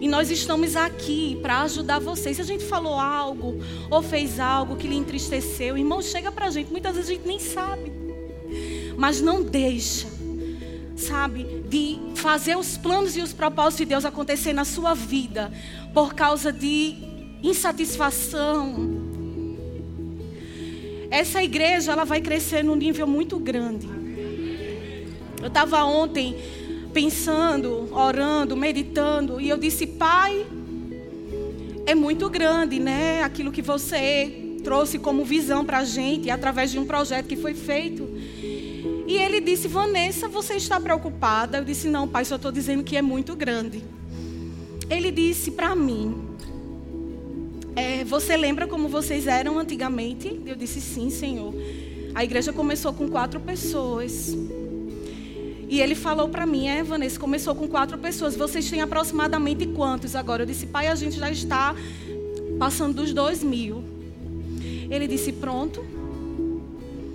E 0.00 0.08
nós 0.08 0.30
estamos 0.30 0.74
aqui 0.74 1.38
para 1.42 1.62
ajudar 1.62 1.98
vocês. 1.98 2.36
Se 2.36 2.42
a 2.42 2.44
gente 2.44 2.64
falou 2.64 2.98
algo 2.98 3.60
ou 3.90 4.02
fez 4.02 4.40
algo 4.40 4.76
que 4.76 4.88
lhe 4.88 4.96
entristeceu, 4.96 5.76
irmão, 5.76 6.00
chega 6.00 6.32
para 6.32 6.46
a 6.46 6.50
gente. 6.50 6.70
Muitas 6.70 6.94
vezes 6.94 7.10
a 7.10 7.12
gente 7.14 7.26
nem 7.26 7.38
sabe. 7.38 7.92
Mas 8.96 9.20
não 9.20 9.42
deixa, 9.42 10.06
sabe, 10.96 11.44
de 11.68 11.98
fazer 12.14 12.56
os 12.56 12.76
planos 12.76 13.16
e 13.16 13.20
os 13.20 13.32
propósitos 13.32 13.78
de 13.78 13.84
Deus 13.86 14.04
acontecer 14.04 14.52
na 14.52 14.64
sua 14.64 14.94
vida 14.94 15.52
por 15.94 16.14
causa 16.14 16.52
de 16.52 16.96
insatisfação, 17.42 19.02
essa 21.10 21.42
igreja 21.42 21.92
ela 21.92 22.04
vai 22.04 22.20
crescer 22.20 22.62
num 22.62 22.76
nível 22.76 23.06
muito 23.06 23.38
grande. 23.38 23.88
Eu 25.40 25.48
estava 25.48 25.84
ontem 25.84 26.36
pensando, 26.92 27.88
orando, 27.92 28.56
meditando, 28.56 29.40
e 29.40 29.48
eu 29.48 29.56
disse, 29.56 29.86
Pai, 29.86 30.46
é 31.86 31.94
muito 31.94 32.28
grande, 32.28 32.78
né? 32.78 33.22
Aquilo 33.22 33.50
que 33.50 33.62
você 33.62 34.58
trouxe 34.62 34.98
como 34.98 35.24
visão 35.24 35.64
para 35.64 35.78
a 35.78 35.84
gente, 35.84 36.30
através 36.30 36.70
de 36.70 36.78
um 36.78 36.84
projeto 36.84 37.26
que 37.26 37.36
foi 37.36 37.54
feito. 37.54 38.08
E 39.06 39.16
ele 39.16 39.40
disse: 39.40 39.68
Vanessa, 39.68 40.28
você 40.28 40.54
está 40.54 40.80
preocupada? 40.80 41.58
Eu 41.58 41.64
disse: 41.64 41.88
Não, 41.88 42.06
pai, 42.08 42.24
só 42.24 42.36
estou 42.36 42.52
dizendo 42.52 42.84
que 42.84 42.96
é 42.96 43.02
muito 43.02 43.34
grande. 43.34 43.82
Ele 44.88 45.10
disse 45.10 45.50
para 45.50 45.74
mim: 45.74 46.16
é, 47.74 48.04
Você 48.04 48.36
lembra 48.36 48.66
como 48.66 48.88
vocês 48.88 49.26
eram 49.26 49.58
antigamente? 49.58 50.40
Eu 50.46 50.54
disse: 50.54 50.80
Sim, 50.80 51.10
Senhor. 51.10 51.52
A 52.14 52.22
igreja 52.22 52.52
começou 52.52 52.92
com 52.92 53.08
quatro 53.08 53.40
pessoas. 53.40 54.36
E 55.72 55.80
ele 55.80 55.94
falou 55.94 56.28
para 56.28 56.44
mim, 56.44 56.68
é, 56.68 56.82
Vanessa, 56.82 57.18
começou 57.18 57.54
com 57.54 57.66
quatro 57.66 57.96
pessoas. 57.96 58.36
Vocês 58.36 58.68
têm 58.68 58.82
aproximadamente 58.82 59.64
quantos 59.64 60.14
agora? 60.14 60.42
Eu 60.42 60.46
disse, 60.46 60.66
pai, 60.66 60.88
a 60.88 60.94
gente 60.94 61.18
já 61.18 61.30
está 61.30 61.74
passando 62.58 62.96
dos 62.96 63.14
dois 63.14 63.42
mil. 63.42 63.82
Ele 64.90 65.06
disse, 65.06 65.32
pronto. 65.32 65.82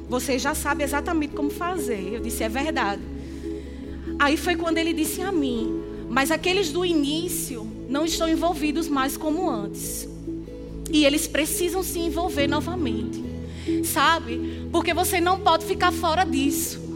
Você 0.09 0.39
já 0.39 0.55
sabe 0.55 0.83
exatamente 0.83 1.35
como 1.35 1.51
fazer. 1.51 2.15
Eu 2.15 2.19
disse, 2.19 2.43
é 2.43 2.49
verdade. 2.49 3.03
Aí 4.17 4.35
foi 4.35 4.55
quando 4.55 4.79
ele 4.79 4.91
disse 4.91 5.21
a 5.21 5.31
mim, 5.31 5.79
mas 6.09 6.31
aqueles 6.31 6.71
do 6.71 6.83
início 6.83 7.71
não 7.87 8.05
estão 8.05 8.27
envolvidos 8.27 8.87
mais 8.87 9.15
como 9.15 9.47
antes. 9.47 10.09
E 10.91 11.05
eles 11.05 11.27
precisam 11.27 11.83
se 11.83 11.99
envolver 11.99 12.47
novamente. 12.47 13.23
Sabe? 13.83 14.67
Porque 14.71 14.95
você 14.95 15.21
não 15.21 15.41
pode 15.41 15.63
ficar 15.63 15.91
fora 15.91 16.23
disso. 16.23 16.86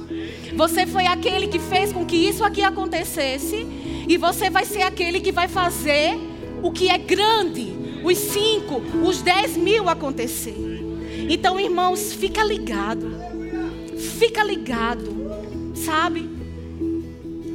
Você 0.55 0.85
foi 0.85 1.05
aquele 1.05 1.47
que 1.47 1.59
fez 1.59 1.91
com 1.91 2.05
que 2.05 2.15
isso 2.15 2.43
aqui 2.43 2.61
acontecesse. 2.61 3.65
E 4.07 4.17
você 4.17 4.49
vai 4.49 4.65
ser 4.65 4.81
aquele 4.81 5.19
que 5.19 5.31
vai 5.31 5.47
fazer 5.47 6.17
o 6.61 6.71
que 6.71 6.89
é 6.89 6.97
grande, 6.97 7.73
os 8.03 8.17
cinco, 8.17 8.81
os 9.03 9.21
dez 9.21 9.55
mil 9.55 9.89
acontecer. 9.89 10.55
Então, 11.29 11.59
irmãos, 11.59 12.13
fica 12.13 12.43
ligado. 12.43 13.15
Fica 14.19 14.43
ligado. 14.43 15.71
Sabe? 15.73 16.29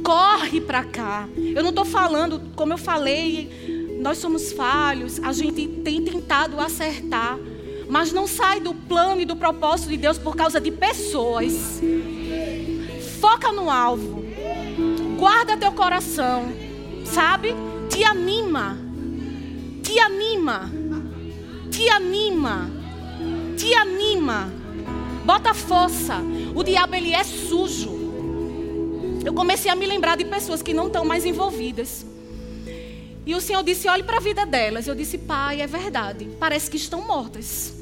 Corre 0.03 0.61
para 0.61 0.83
cá. 0.83 1.27
Eu 1.37 1.61
não 1.61 1.69
estou 1.69 1.85
falando, 1.85 2.41
como 2.55 2.73
eu 2.73 2.77
falei, 2.77 3.97
nós 3.99 4.17
somos 4.17 4.51
falhos, 4.51 5.19
a 5.21 5.31
gente 5.31 5.67
tem 5.67 6.01
tentado 6.03 6.59
acertar. 6.59 7.37
Mas 7.89 8.11
não 8.11 8.27
sai 8.27 8.59
do 8.59 8.73
plano 8.73 9.21
e 9.21 9.25
do 9.25 9.35
propósito 9.35 9.89
de 9.89 9.97
Deus 9.97 10.17
por 10.17 10.35
causa 10.35 10.59
de 10.59 10.71
pessoas. 10.71 11.81
Foca 13.19 13.51
no 13.51 13.69
alvo. 13.69 14.23
Guarda 15.17 15.57
teu 15.57 15.71
coração. 15.71 16.45
Sabe? 17.05 17.55
Te 17.89 18.03
anima. 18.03 18.77
Te 19.81 19.99
anima. 19.99 20.71
Te 21.71 21.89
anima. 21.89 22.69
Te 23.57 23.73
anima. 23.73 24.51
Bota 25.25 25.53
força. 25.53 26.17
O 26.55 26.63
diabo 26.63 26.95
ele 26.95 27.13
é 27.13 27.23
sujo. 27.23 27.97
Eu 29.25 29.33
comecei 29.33 29.69
a 29.69 29.75
me 29.75 29.85
lembrar 29.85 30.15
de 30.15 30.25
pessoas 30.25 30.61
que 30.61 30.73
não 30.73 30.87
estão 30.87 31.03
mais 31.03 31.25
envolvidas. 31.25 32.05
E 33.25 33.35
o 33.35 33.41
Senhor 33.41 33.61
disse: 33.61 33.89
olhe 33.89 34.03
para 34.03 34.17
a 34.17 34.21
vida 34.21 34.45
delas. 34.45 34.87
Eu 34.87 34.95
disse: 34.95 35.17
Pai, 35.17 35.59
é 35.59 35.67
verdade. 35.67 36.29
Parece 36.39 36.71
que 36.71 36.77
estão 36.77 37.01
mortas. 37.05 37.73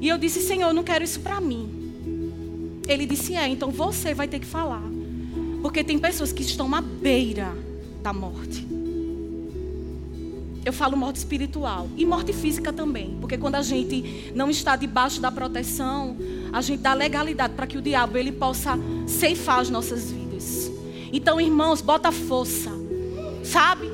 E 0.00 0.08
eu 0.08 0.18
disse: 0.18 0.40
Senhor, 0.40 0.68
eu 0.68 0.74
não 0.74 0.82
quero 0.82 1.04
isso 1.04 1.20
para 1.20 1.40
mim. 1.40 1.77
Ele 2.88 3.06
disse: 3.06 3.34
É, 3.34 3.46
então 3.46 3.70
você 3.70 4.14
vai 4.14 4.26
ter 4.26 4.40
que 4.40 4.46
falar. 4.46 4.82
Porque 5.62 5.84
tem 5.84 5.98
pessoas 5.98 6.32
que 6.32 6.42
estão 6.42 6.74
à 6.74 6.80
beira 6.80 7.54
da 8.02 8.12
morte. 8.12 8.66
Eu 10.64 10.72
falo 10.72 10.96
morte 10.96 11.16
espiritual 11.16 11.88
e 11.96 12.04
morte 12.04 12.32
física 12.32 12.72
também. 12.72 13.16
Porque 13.20 13.38
quando 13.38 13.54
a 13.54 13.62
gente 13.62 14.32
não 14.34 14.50
está 14.50 14.76
debaixo 14.76 15.20
da 15.20 15.30
proteção, 15.30 16.16
a 16.52 16.60
gente 16.60 16.80
dá 16.80 16.94
legalidade 16.94 17.54
para 17.54 17.66
que 17.66 17.78
o 17.78 17.82
diabo 17.82 18.18
ele 18.18 18.32
possa 18.32 18.78
ceifar 19.06 19.60
as 19.60 19.70
nossas 19.70 20.10
vidas. 20.10 20.70
Então, 21.12 21.40
irmãos, 21.40 21.80
bota 21.80 22.12
força. 22.12 22.70
Sabe? 23.42 23.90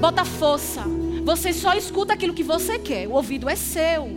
Bota 0.00 0.24
força. 0.24 0.82
Você 1.24 1.52
só 1.52 1.74
escuta 1.74 2.14
aquilo 2.14 2.34
que 2.34 2.42
você 2.42 2.78
quer. 2.78 3.06
O 3.06 3.12
ouvido 3.12 3.48
é 3.48 3.54
seu. 3.54 4.10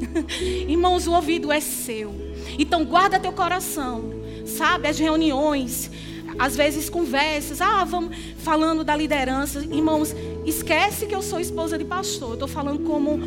irmãos, 0.68 1.06
o 1.06 1.12
ouvido 1.12 1.50
é 1.50 1.60
seu. 1.60 2.29
Então 2.58 2.84
guarda 2.84 3.18
teu 3.18 3.32
coração, 3.32 4.12
sabe? 4.46 4.88
As 4.88 4.98
reuniões, 4.98 5.90
às 6.38 6.56
vezes 6.56 6.88
conversas, 6.88 7.60
ah, 7.60 7.84
vamos 7.84 8.16
falando 8.38 8.84
da 8.84 8.96
liderança, 8.96 9.60
irmãos, 9.60 10.14
esquece 10.44 11.06
que 11.06 11.14
eu 11.14 11.22
sou 11.22 11.40
esposa 11.40 11.76
de 11.78 11.84
pastor. 11.84 12.30
Eu 12.30 12.34
estou 12.34 12.48
falando 12.48 12.80
como 12.80 13.18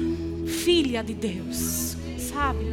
filha 0.47 1.03
de 1.03 1.13
Deus, 1.13 1.95
sabe? 2.17 2.65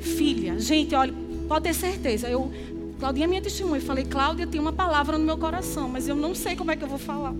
Filha, 0.00 0.58
gente, 0.58 0.94
olha, 0.94 1.14
pode 1.48 1.64
ter 1.64 1.74
certeza. 1.74 2.28
Eu, 2.28 2.50
Claudinha 2.98 3.26
é 3.26 3.28
minha 3.28 3.42
testemunha. 3.42 3.80
Eu 3.80 3.86
falei, 3.86 4.04
Cláudia, 4.04 4.46
tem 4.46 4.60
uma 4.60 4.72
palavra 4.72 5.16
no 5.16 5.24
meu 5.24 5.38
coração, 5.38 5.88
mas 5.88 6.08
eu 6.08 6.16
não 6.16 6.34
sei 6.34 6.56
como 6.56 6.70
é 6.70 6.76
que 6.76 6.84
eu 6.84 6.88
vou 6.88 6.98
falar. 6.98 7.34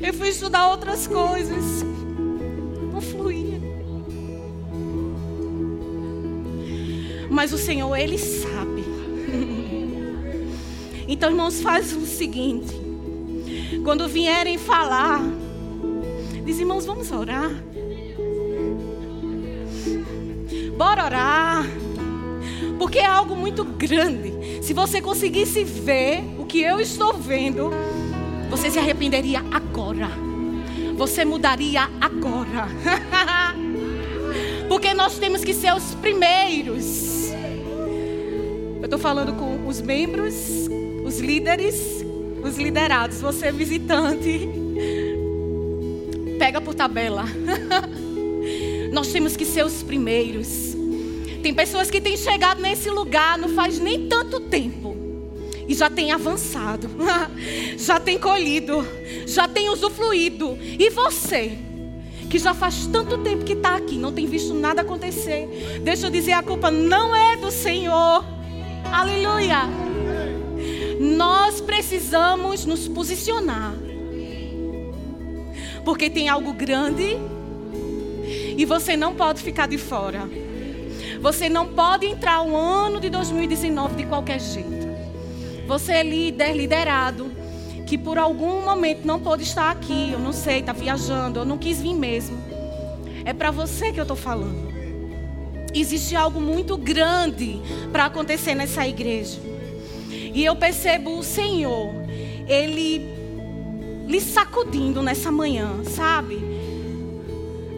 Eu 0.00 0.14
fui 0.14 0.28
estudar 0.28 0.68
outras 0.68 1.06
coisas. 1.06 1.82
Não 2.92 3.00
fluía. 3.00 3.57
Mas 7.38 7.52
o 7.52 7.56
Senhor, 7.56 7.94
Ele 7.94 8.18
sabe. 8.18 8.84
Então, 11.06 11.30
irmãos, 11.30 11.60
faz 11.60 11.92
o 11.92 12.04
seguinte. 12.04 12.74
Quando 13.84 14.08
vierem 14.08 14.58
falar, 14.58 15.22
diz, 16.44 16.58
irmãos, 16.58 16.84
vamos 16.84 17.12
orar. 17.12 17.52
Bora 20.76 21.04
orar. 21.04 21.64
Porque 22.76 22.98
é 22.98 23.06
algo 23.06 23.36
muito 23.36 23.64
grande. 23.64 24.60
Se 24.60 24.74
você 24.74 25.00
conseguisse 25.00 25.62
ver 25.62 26.24
o 26.40 26.44
que 26.44 26.60
eu 26.60 26.80
estou 26.80 27.14
vendo, 27.14 27.70
você 28.50 28.68
se 28.68 28.80
arrependeria 28.80 29.44
agora. 29.52 30.10
Você 30.96 31.24
mudaria 31.24 31.88
agora. 32.00 32.66
Porque 34.68 34.92
nós 34.92 35.20
temos 35.20 35.44
que 35.44 35.54
ser 35.54 35.72
os 35.72 35.94
primeiros 35.94 37.17
estou 38.98 39.00
falando 39.00 39.32
com 39.34 39.68
os 39.68 39.80
membros, 39.80 40.34
os 41.04 41.20
líderes, 41.20 42.04
os 42.42 42.56
liderados. 42.58 43.20
Você 43.20 43.46
é 43.46 43.52
visitante. 43.52 44.48
Pega 46.36 46.60
por 46.60 46.74
tabela. 46.74 47.24
Nós 48.92 49.08
temos 49.08 49.36
que 49.36 49.44
ser 49.44 49.64
os 49.64 49.84
primeiros. 49.84 50.76
Tem 51.42 51.54
pessoas 51.54 51.88
que 51.90 52.00
têm 52.00 52.16
chegado 52.16 52.60
nesse 52.60 52.90
lugar 52.90 53.38
não 53.38 53.50
faz 53.50 53.78
nem 53.78 54.08
tanto 54.08 54.40
tempo. 54.40 54.96
E 55.68 55.74
já 55.74 55.88
tem 55.88 56.10
avançado, 56.10 56.88
já 57.78 58.00
tem 58.00 58.18
colhido, 58.18 58.84
já 59.26 59.46
tem 59.46 59.68
usufruído. 59.68 60.58
E 60.60 60.90
você, 60.90 61.56
que 62.28 62.38
já 62.38 62.52
faz 62.52 62.86
tanto 62.86 63.18
tempo 63.18 63.44
que 63.44 63.52
está 63.52 63.76
aqui, 63.76 63.96
não 63.96 64.12
tem 64.12 64.26
visto 64.26 64.54
nada 64.54 64.80
acontecer. 64.80 65.80
Deixa 65.84 66.06
eu 66.06 66.10
dizer, 66.10 66.32
a 66.32 66.42
culpa 66.42 66.70
não 66.70 67.14
é 67.14 67.36
do 67.36 67.50
Senhor. 67.50 68.37
Aleluia. 68.92 69.68
Nós 71.00 71.60
precisamos 71.60 72.64
nos 72.64 72.88
posicionar. 72.88 73.74
Porque 75.84 76.10
tem 76.10 76.28
algo 76.28 76.52
grande 76.52 77.16
e 78.56 78.64
você 78.64 78.96
não 78.96 79.14
pode 79.14 79.42
ficar 79.42 79.68
de 79.68 79.78
fora. 79.78 80.28
Você 81.20 81.48
não 81.48 81.68
pode 81.68 82.06
entrar 82.06 82.42
o 82.42 82.56
ano 82.56 83.00
de 83.00 83.10
2019 83.10 83.96
de 83.96 84.06
qualquer 84.06 84.40
jeito. 84.40 84.88
Você 85.66 85.92
é 85.92 86.02
líder, 86.02 86.54
liderado, 86.54 87.30
que 87.86 87.98
por 87.98 88.18
algum 88.18 88.62
momento 88.62 89.04
não 89.04 89.20
pôde 89.20 89.42
estar 89.42 89.70
aqui, 89.70 90.12
eu 90.12 90.18
não 90.18 90.32
sei, 90.32 90.60
está 90.60 90.72
viajando, 90.72 91.40
eu 91.40 91.44
não 91.44 91.58
quis 91.58 91.80
vir 91.80 91.94
mesmo. 91.94 92.38
É 93.24 93.32
para 93.32 93.50
você 93.50 93.92
que 93.92 94.00
eu 94.00 94.04
estou 94.04 94.16
falando 94.16 94.67
existe 95.74 96.16
algo 96.16 96.40
muito 96.40 96.76
grande 96.76 97.60
para 97.92 98.06
acontecer 98.06 98.54
nessa 98.54 98.86
igreja. 98.86 99.38
E 100.10 100.44
eu 100.44 100.56
percebo 100.56 101.18
o 101.18 101.22
Senhor, 101.22 101.92
Ele 102.46 103.16
lhe 104.06 104.20
sacudindo 104.20 105.02
nessa 105.02 105.30
manhã, 105.30 105.82
sabe? 105.84 106.36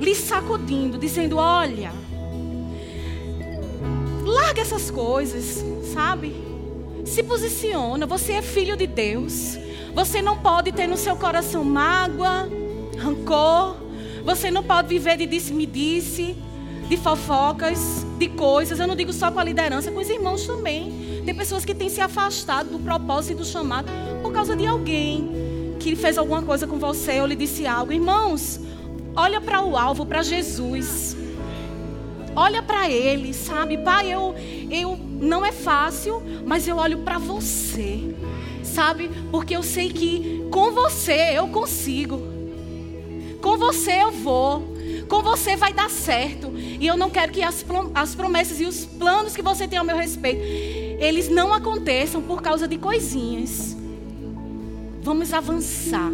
Lhe 0.00 0.14
sacudindo, 0.14 0.98
dizendo: 0.98 1.36
Olha, 1.36 1.92
larga 4.24 4.62
essas 4.62 4.90
coisas, 4.90 5.64
sabe? 5.92 6.34
Se 7.04 7.22
posiciona, 7.22 8.06
você 8.06 8.34
é 8.34 8.42
filho 8.42 8.76
de 8.76 8.86
Deus. 8.86 9.58
Você 9.94 10.22
não 10.22 10.38
pode 10.38 10.70
ter 10.70 10.86
no 10.86 10.96
seu 10.96 11.16
coração 11.16 11.64
mágoa, 11.64 12.48
rancor. 12.96 13.76
Você 14.24 14.50
não 14.50 14.62
pode 14.62 14.88
viver 14.88 15.16
de 15.16 15.26
disse-me-disse. 15.26 16.22
-disse 16.22 16.49
de 16.90 16.96
fofocas, 16.96 18.04
de 18.18 18.28
coisas. 18.28 18.80
Eu 18.80 18.88
não 18.88 18.96
digo 18.96 19.12
só 19.12 19.30
com 19.30 19.38
a 19.38 19.44
liderança, 19.44 19.92
com 19.92 20.00
os 20.00 20.10
irmãos 20.10 20.44
também. 20.44 21.22
Tem 21.24 21.32
pessoas 21.32 21.64
que 21.64 21.72
têm 21.72 21.88
se 21.88 22.00
afastado 22.00 22.68
do 22.68 22.80
propósito 22.80 23.34
e 23.34 23.36
do 23.36 23.44
chamado 23.44 23.88
por 24.20 24.32
causa 24.32 24.56
de 24.56 24.66
alguém. 24.66 25.76
que 25.78 25.96
fez 25.96 26.18
alguma 26.18 26.42
coisa 26.42 26.66
com 26.66 26.78
você 26.78 27.20
ou 27.20 27.26
lhe 27.26 27.36
disse 27.36 27.64
algo. 27.66 27.92
Irmãos, 27.92 28.60
olha 29.16 29.40
para 29.40 29.62
o 29.62 29.76
alvo, 29.76 30.04
para 30.04 30.20
Jesus. 30.22 31.16
Olha 32.34 32.60
para 32.60 32.90
ele, 32.90 33.32
sabe? 33.32 33.78
Pai, 33.78 34.12
eu, 34.12 34.34
eu 34.68 34.98
não 35.20 35.46
é 35.46 35.52
fácil, 35.52 36.20
mas 36.44 36.66
eu 36.66 36.76
olho 36.76 36.98
para 36.98 37.18
você. 37.18 38.14
Sabe? 38.64 39.08
Porque 39.30 39.54
eu 39.56 39.62
sei 39.62 39.90
que 39.90 40.44
com 40.50 40.72
você 40.72 41.34
eu 41.34 41.46
consigo. 41.48 42.20
Com 43.40 43.56
você 43.56 44.02
eu 44.02 44.10
vou. 44.10 44.69
Com 45.10 45.22
você 45.22 45.56
vai 45.56 45.74
dar 45.74 45.90
certo. 45.90 46.52
E 46.56 46.86
eu 46.86 46.96
não 46.96 47.10
quero 47.10 47.32
que 47.32 47.42
as, 47.42 47.66
as 47.96 48.14
promessas 48.14 48.60
e 48.60 48.64
os 48.64 48.86
planos 48.86 49.34
que 49.34 49.42
você 49.42 49.66
tem 49.66 49.76
ao 49.76 49.84
meu 49.84 49.96
respeito, 49.96 50.40
eles 50.40 51.28
não 51.28 51.52
aconteçam 51.52 52.22
por 52.22 52.40
causa 52.40 52.68
de 52.68 52.78
coisinhas. 52.78 53.76
Vamos 55.02 55.32
avançar. 55.34 56.12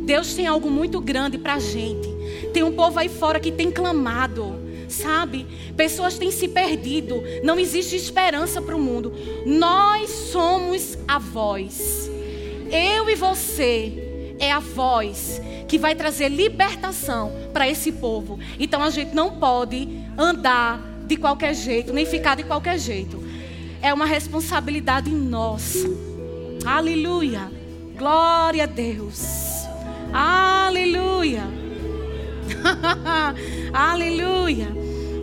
Deus 0.00 0.34
tem 0.34 0.48
algo 0.48 0.68
muito 0.68 1.00
grande 1.00 1.38
para 1.38 1.54
a 1.54 1.58
gente. 1.60 2.08
Tem 2.52 2.64
um 2.64 2.72
povo 2.72 2.98
aí 2.98 3.08
fora 3.08 3.38
que 3.38 3.52
tem 3.52 3.70
clamado 3.70 4.66
sabe? 4.88 5.46
Pessoas 5.76 6.16
têm 6.16 6.30
se 6.30 6.48
perdido, 6.48 7.22
não 7.42 7.58
existe 7.58 7.94
esperança 7.94 8.62
para 8.62 8.74
o 8.74 8.80
mundo. 8.80 9.12
Nós 9.44 10.08
somos 10.08 10.96
a 11.06 11.18
voz. 11.18 12.10
Eu 12.70 13.10
e 13.10 13.14
você 13.14 14.07
é 14.38 14.52
a 14.52 14.58
voz 14.58 15.40
que 15.66 15.78
vai 15.78 15.94
trazer 15.94 16.28
libertação 16.28 17.32
para 17.52 17.68
esse 17.68 17.92
povo. 17.92 18.38
Então 18.58 18.82
a 18.82 18.90
gente 18.90 19.14
não 19.14 19.38
pode 19.38 19.88
andar 20.16 20.80
de 21.06 21.16
qualquer 21.16 21.54
jeito, 21.54 21.92
nem 21.92 22.06
ficar 22.06 22.36
de 22.36 22.44
qualquer 22.44 22.78
jeito. 22.78 23.22
É 23.80 23.92
uma 23.92 24.06
responsabilidade 24.06 25.10
nossa. 25.10 25.88
Aleluia. 26.64 27.50
Glória 27.96 28.64
a 28.64 28.66
Deus. 28.66 29.66
Aleluia. 30.12 31.42
Aleluia. 33.72 34.68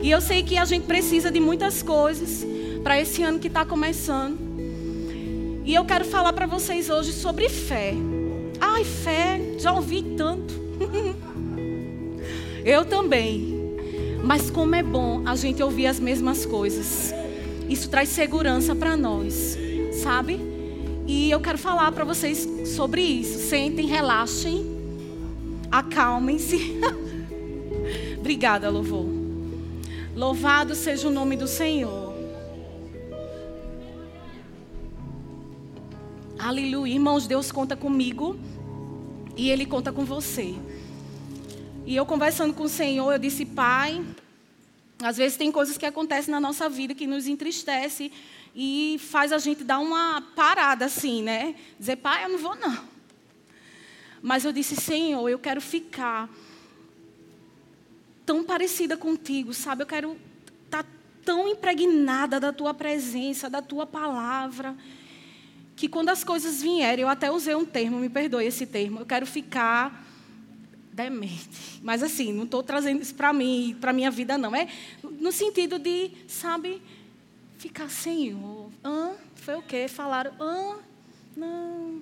E 0.02 0.12
eu 0.12 0.22
sei 0.22 0.44
que 0.44 0.58
a 0.58 0.66
gente 0.66 0.86
precisa 0.86 1.32
de 1.32 1.40
muitas 1.40 1.82
coisas 1.82 2.46
para 2.84 3.00
esse 3.00 3.24
ano 3.24 3.40
que 3.40 3.48
está 3.48 3.66
começando. 3.66 4.38
E 5.66 5.74
eu 5.74 5.84
quero 5.84 6.06
falar 6.06 6.32
para 6.34 6.46
vocês 6.46 6.90
hoje 6.90 7.12
sobre 7.12 7.50
fé. 7.50 7.94
Ai, 8.60 8.84
fé, 8.84 9.40
já 9.58 9.74
ouvi 9.74 10.02
tanto. 10.18 10.54
eu 12.66 12.86
também. 12.86 13.56
Mas 14.24 14.50
como 14.50 14.74
é 14.76 14.82
bom 14.82 15.22
a 15.26 15.36
gente 15.36 15.62
ouvir 15.62 15.88
as 15.88 16.00
mesmas 16.00 16.46
coisas. 16.46 17.14
Isso 17.70 17.90
traz 17.90 18.10
segurança 18.10 18.76
para 18.76 18.98
nós, 18.98 19.58
sabe? 20.04 20.40
E 21.08 21.30
eu 21.30 21.40
quero 21.40 21.58
falar 21.58 21.92
para 21.92 22.04
vocês 22.04 22.48
sobre 22.76 23.02
isso. 23.02 23.50
Sentem, 23.50 23.86
relaxem, 23.86 24.66
acalmem-se. 25.72 26.80
Obrigada, 28.18 28.70
louvor. 28.70 29.06
Louvado 30.16 30.74
seja 30.74 31.08
o 31.08 31.12
nome 31.12 31.36
do 31.36 31.48
Senhor. 31.48 32.05
Aleluia. 36.46 36.94
Irmãos, 36.94 37.26
Deus 37.26 37.52
conta 37.52 37.76
comigo 37.76 38.40
e 39.36 39.50
Ele 39.50 39.66
conta 39.66 39.92
com 39.92 40.06
você. 40.06 40.54
E 41.88 41.96
eu 41.96 42.06
conversando 42.06 42.54
com 42.54 42.66
o 42.66 42.70
Senhor, 42.70 43.12
eu 43.12 43.18
disse, 43.18 43.48
Pai, 43.48 44.06
às 45.02 45.18
vezes 45.18 45.40
tem 45.40 45.52
coisas 45.52 45.76
que 45.76 45.88
acontecem 45.88 46.32
na 46.32 46.40
nossa 46.40 46.70
vida 46.70 46.94
que 46.94 47.08
nos 47.08 47.26
entristece 47.26 48.12
e 48.56 48.98
faz 49.10 49.32
a 49.32 49.40
gente 49.40 49.64
dar 49.64 49.80
uma 49.80 50.22
parada 50.36 50.86
assim, 50.86 51.24
né? 51.24 51.56
Dizer, 51.80 51.96
Pai, 51.96 52.26
eu 52.26 52.30
não 52.30 52.38
vou 52.38 52.56
não. 52.56 52.78
Mas 54.22 54.46
eu 54.46 54.54
disse, 54.54 54.76
Senhor, 54.76 55.28
eu 55.28 55.40
quero 55.40 55.60
ficar 55.60 56.30
tão 58.24 58.44
parecida 58.44 58.96
contigo, 58.96 59.52
sabe? 59.52 59.82
Eu 59.82 59.88
quero 59.88 60.16
estar 60.66 60.84
tá 60.84 60.90
tão 61.24 61.48
impregnada 61.48 62.40
da 62.40 62.54
tua 62.54 62.72
presença, 62.72 63.50
da 63.50 63.64
tua 63.64 63.88
palavra, 63.88 64.78
que 65.76 65.90
quando 65.90 66.10
as 66.10 66.24
coisas 66.24 66.62
vierem, 66.62 67.04
eu 67.04 67.10
até 67.10 67.30
usei 67.30 67.56
um 67.56 67.66
termo, 67.66 68.00
me 68.00 68.10
perdoe 68.10 68.46
esse 68.46 68.66
termo, 68.66 69.00
eu 69.00 69.06
quero 69.06 69.26
ficar 69.26 70.06
demente. 70.94 71.82
Mas 71.84 72.02
assim, 72.02 72.32
não 72.32 72.46
estou 72.46 72.64
trazendo 72.64 73.02
isso 73.02 73.14
para 73.14 73.34
mim, 73.34 73.76
para 73.80 73.92
minha 73.92 74.10
vida 74.10 74.38
não, 74.38 74.56
é 74.56 74.70
no 75.20 75.32
sentido 75.32 75.78
de, 75.78 76.12
sabe, 76.28 76.82
ficar 77.58 77.90
Senhor. 77.90 78.72
Hã? 78.84 79.12
Foi 79.36 79.56
o 79.56 79.62
quê? 79.62 79.88
Falaram, 79.88 80.32
hã? 80.40 80.78
Não. 81.36 82.02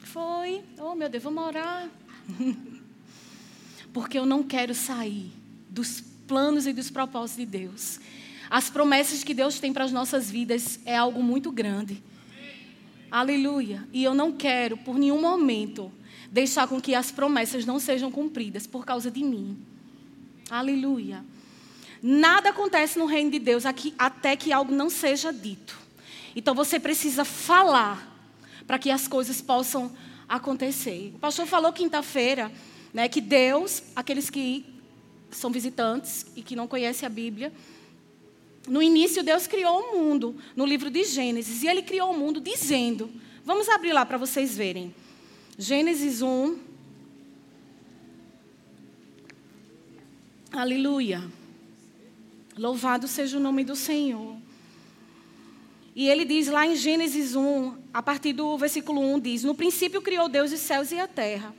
Foi. 0.00 0.62
Oh, 0.78 0.94
meu 0.94 1.08
Deus, 1.08 1.22
vamos 1.22 1.44
orar. 1.44 1.88
Porque 3.92 4.18
eu 4.18 4.26
não 4.26 4.42
quero 4.42 4.74
sair 4.74 5.30
dos 5.70 6.02
planos 6.26 6.66
e 6.66 6.72
dos 6.72 6.90
propósitos 6.90 7.44
de 7.44 7.46
Deus. 7.46 8.00
As 8.50 8.68
promessas 8.70 9.22
que 9.22 9.34
Deus 9.34 9.58
tem 9.60 9.72
para 9.72 9.84
as 9.84 9.92
nossas 9.92 10.30
vidas 10.30 10.80
é 10.84 10.96
algo 10.96 11.22
muito 11.22 11.50
grande. 11.50 12.02
Aleluia. 13.10 13.86
E 13.92 14.02
eu 14.02 14.14
não 14.14 14.32
quero, 14.32 14.76
por 14.76 14.98
nenhum 14.98 15.20
momento, 15.20 15.92
deixar 16.30 16.66
com 16.66 16.80
que 16.80 16.94
as 16.94 17.10
promessas 17.10 17.64
não 17.64 17.78
sejam 17.78 18.10
cumpridas 18.10 18.66
por 18.66 18.84
causa 18.84 19.10
de 19.10 19.22
mim. 19.22 19.56
Aleluia. 20.50 21.24
Nada 22.02 22.50
acontece 22.50 22.98
no 22.98 23.06
reino 23.06 23.30
de 23.30 23.38
Deus 23.38 23.64
aqui, 23.64 23.94
até 23.98 24.36
que 24.36 24.52
algo 24.52 24.72
não 24.72 24.90
seja 24.90 25.32
dito. 25.32 25.76
Então 26.34 26.54
você 26.54 26.78
precisa 26.78 27.24
falar 27.24 28.14
para 28.66 28.78
que 28.78 28.90
as 28.90 29.08
coisas 29.08 29.40
possam 29.40 29.90
acontecer. 30.28 31.12
O 31.14 31.18
pastor 31.18 31.46
falou 31.46 31.72
quinta-feira 31.72 32.52
né, 32.92 33.08
que 33.08 33.20
Deus, 33.20 33.82
aqueles 33.94 34.28
que 34.28 34.64
são 35.30 35.50
visitantes 35.50 36.26
e 36.36 36.42
que 36.42 36.56
não 36.56 36.66
conhecem 36.66 37.06
a 37.06 37.10
Bíblia. 37.10 37.52
No 38.66 38.82
início, 38.82 39.22
Deus 39.22 39.46
criou 39.46 39.80
o 39.80 39.98
mundo, 39.98 40.36
no 40.56 40.66
livro 40.66 40.90
de 40.90 41.04
Gênesis, 41.04 41.62
e 41.62 41.68
Ele 41.68 41.82
criou 41.82 42.10
o 42.10 42.18
mundo 42.18 42.40
dizendo: 42.40 43.10
Vamos 43.44 43.68
abrir 43.68 43.92
lá 43.92 44.04
para 44.04 44.18
vocês 44.18 44.56
verem. 44.56 44.94
Gênesis 45.56 46.20
1. 46.20 46.58
Aleluia. 50.52 51.22
Louvado 52.58 53.06
seja 53.06 53.36
o 53.36 53.40
nome 53.40 53.62
do 53.62 53.76
Senhor. 53.76 54.36
E 55.94 56.08
ele 56.08 56.24
diz 56.24 56.48
lá 56.48 56.66
em 56.66 56.74
Gênesis 56.74 57.34
1, 57.34 57.74
a 57.92 58.02
partir 58.02 58.32
do 58.32 58.58
versículo 58.58 59.00
1, 59.00 59.20
diz: 59.20 59.44
No 59.44 59.54
princípio 59.54 60.02
criou 60.02 60.28
Deus 60.28 60.52
os 60.52 60.60
céus 60.60 60.90
e 60.90 60.98
a 60.98 61.06
terra. 61.06 61.54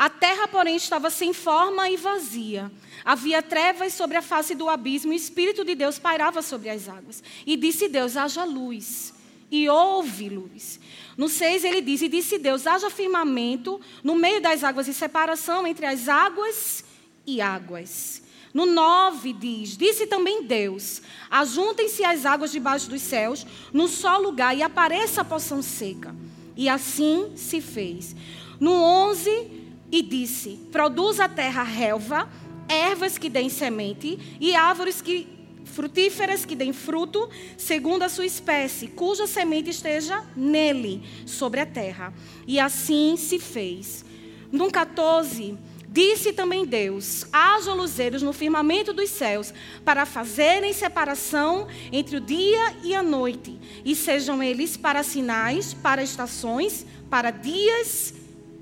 A 0.00 0.08
terra, 0.08 0.48
porém, 0.48 0.76
estava 0.76 1.10
sem 1.10 1.34
forma 1.34 1.90
e 1.90 1.94
vazia. 1.94 2.72
Havia 3.04 3.42
trevas 3.42 3.92
sobre 3.92 4.16
a 4.16 4.22
face 4.22 4.54
do 4.54 4.70
abismo 4.70 5.12
e 5.12 5.14
o 5.14 5.18
Espírito 5.18 5.62
de 5.62 5.74
Deus 5.74 5.98
pairava 5.98 6.40
sobre 6.40 6.70
as 6.70 6.88
águas. 6.88 7.22
E 7.44 7.54
disse 7.54 7.86
Deus: 7.86 8.16
haja 8.16 8.44
luz. 8.44 9.12
E 9.50 9.68
houve 9.68 10.30
luz. 10.30 10.80
No 11.18 11.28
6 11.28 11.64
ele 11.64 11.82
diz: 11.82 12.00
E 12.00 12.08
disse 12.08 12.38
Deus: 12.38 12.66
haja 12.66 12.88
firmamento 12.88 13.78
no 14.02 14.14
meio 14.14 14.40
das 14.40 14.64
águas 14.64 14.88
e 14.88 14.94
separação 14.94 15.66
entre 15.66 15.84
as 15.84 16.08
águas 16.08 16.82
e 17.26 17.42
águas. 17.42 18.22
No 18.54 18.64
9 18.64 19.34
diz: 19.34 19.76
Disse 19.76 20.06
também 20.06 20.44
Deus: 20.44 21.02
Ajuntem-se 21.30 22.02
as 22.04 22.24
águas 22.24 22.50
debaixo 22.50 22.88
dos 22.88 23.02
céus, 23.02 23.46
num 23.70 23.86
só 23.86 24.16
lugar, 24.16 24.56
e 24.56 24.62
apareça 24.62 25.20
a 25.20 25.26
poção 25.26 25.60
seca. 25.60 26.16
E 26.56 26.70
assim 26.70 27.32
se 27.36 27.60
fez. 27.60 28.16
No 28.58 28.72
11 28.72 29.59
e 29.90 30.02
disse: 30.02 30.58
Produz 30.70 31.20
a 31.20 31.28
terra 31.28 31.62
relva, 31.62 32.28
ervas 32.68 33.18
que 33.18 33.28
deem 33.28 33.48
semente 33.48 34.18
e 34.40 34.54
árvores 34.54 35.02
que 35.02 35.40
frutíferas 35.64 36.44
que 36.44 36.56
deem 36.56 36.72
fruto, 36.72 37.28
segundo 37.56 38.02
a 38.02 38.08
sua 38.08 38.26
espécie, 38.26 38.88
cuja 38.88 39.26
semente 39.26 39.70
esteja 39.70 40.24
nele, 40.36 41.02
sobre 41.24 41.60
a 41.60 41.66
terra. 41.66 42.12
E 42.46 42.58
assim 42.58 43.16
se 43.16 43.38
fez. 43.38 44.04
No 44.50 44.70
14, 44.70 45.56
disse 45.88 46.32
também 46.32 46.64
Deus: 46.64 47.24
haja 47.32 47.72
luzeiros 47.72 48.22
no 48.22 48.32
firmamento 48.32 48.92
dos 48.92 49.10
céus, 49.10 49.54
para 49.84 50.04
fazerem 50.04 50.72
separação 50.72 51.68
entre 51.92 52.16
o 52.16 52.20
dia 52.20 52.76
e 52.82 52.94
a 52.94 53.02
noite, 53.02 53.58
e 53.84 53.94
sejam 53.94 54.42
eles 54.42 54.76
para 54.76 55.02
sinais, 55.02 55.72
para 55.72 56.02
estações, 56.02 56.84
para 57.08 57.30
dias 57.30 58.12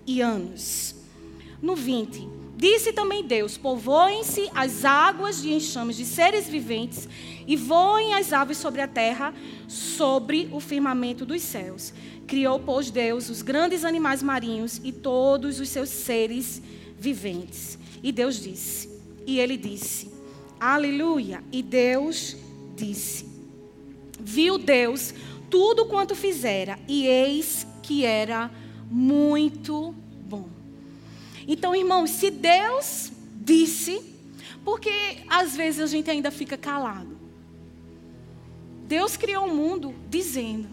e 0.07 0.21
anos. 0.21 0.98
No 1.61 1.75
20, 1.75 2.29
disse 2.57 2.93
também 2.93 3.25
Deus: 3.25 3.57
Povoem-se 3.57 4.49
as 4.55 4.85
águas 4.85 5.43
de 5.43 5.53
enxames 5.53 5.97
de 5.97 6.05
seres 6.05 6.49
viventes 6.49 7.09
e 7.47 7.57
voem 7.57 8.15
as 8.15 8.33
aves 8.33 8.59
sobre 8.59 8.81
a 8.81 8.89
terra, 8.89 9.35
sobre 9.67 10.49
o 10.53 10.61
firmamento 10.61 11.27
dos 11.27 11.43
céus. 11.43 11.93
Criou, 12.27 12.61
pois, 12.61 12.91
Deus 12.91 13.29
os 13.29 13.43
grandes 13.43 13.85
animais 13.85 14.23
marinhos 14.23 14.81
e 14.85 14.93
todos 14.93 15.59
os 15.61 15.69
seus 15.69 15.89
seres 15.89 16.63
viventes. 16.99 17.79
E 18.03 18.13
Deus 18.13 18.41
disse, 18.41 18.89
e 19.27 19.39
ele 19.41 19.57
disse: 19.57 20.11
Aleluia. 20.61 21.43
E 21.53 21.63
Deus 21.63 22.37
disse: 22.77 23.27
Viu 24.21 24.59
Deus 24.59 25.15
tudo 25.51 25.87
quanto 25.87 26.15
fizera, 26.15 26.79
e 26.87 27.07
eis 27.07 27.67
que 27.83 28.05
era 28.05 28.51
muito. 28.91 29.95
Então, 31.49 31.75
irmãos, 31.75 32.11
se 32.11 32.31
Deus 32.31 33.11
disse, 33.35 34.03
porque 34.63 34.91
às 35.27 35.57
vezes 35.57 35.81
a 35.81 35.87
gente 35.87 36.11
ainda 36.11 36.31
fica 36.31 36.59
calado. 36.59 37.17
Deus 38.87 39.17
criou 39.17 39.47
o 39.47 39.55
mundo 39.55 39.95
dizendo. 40.11 40.69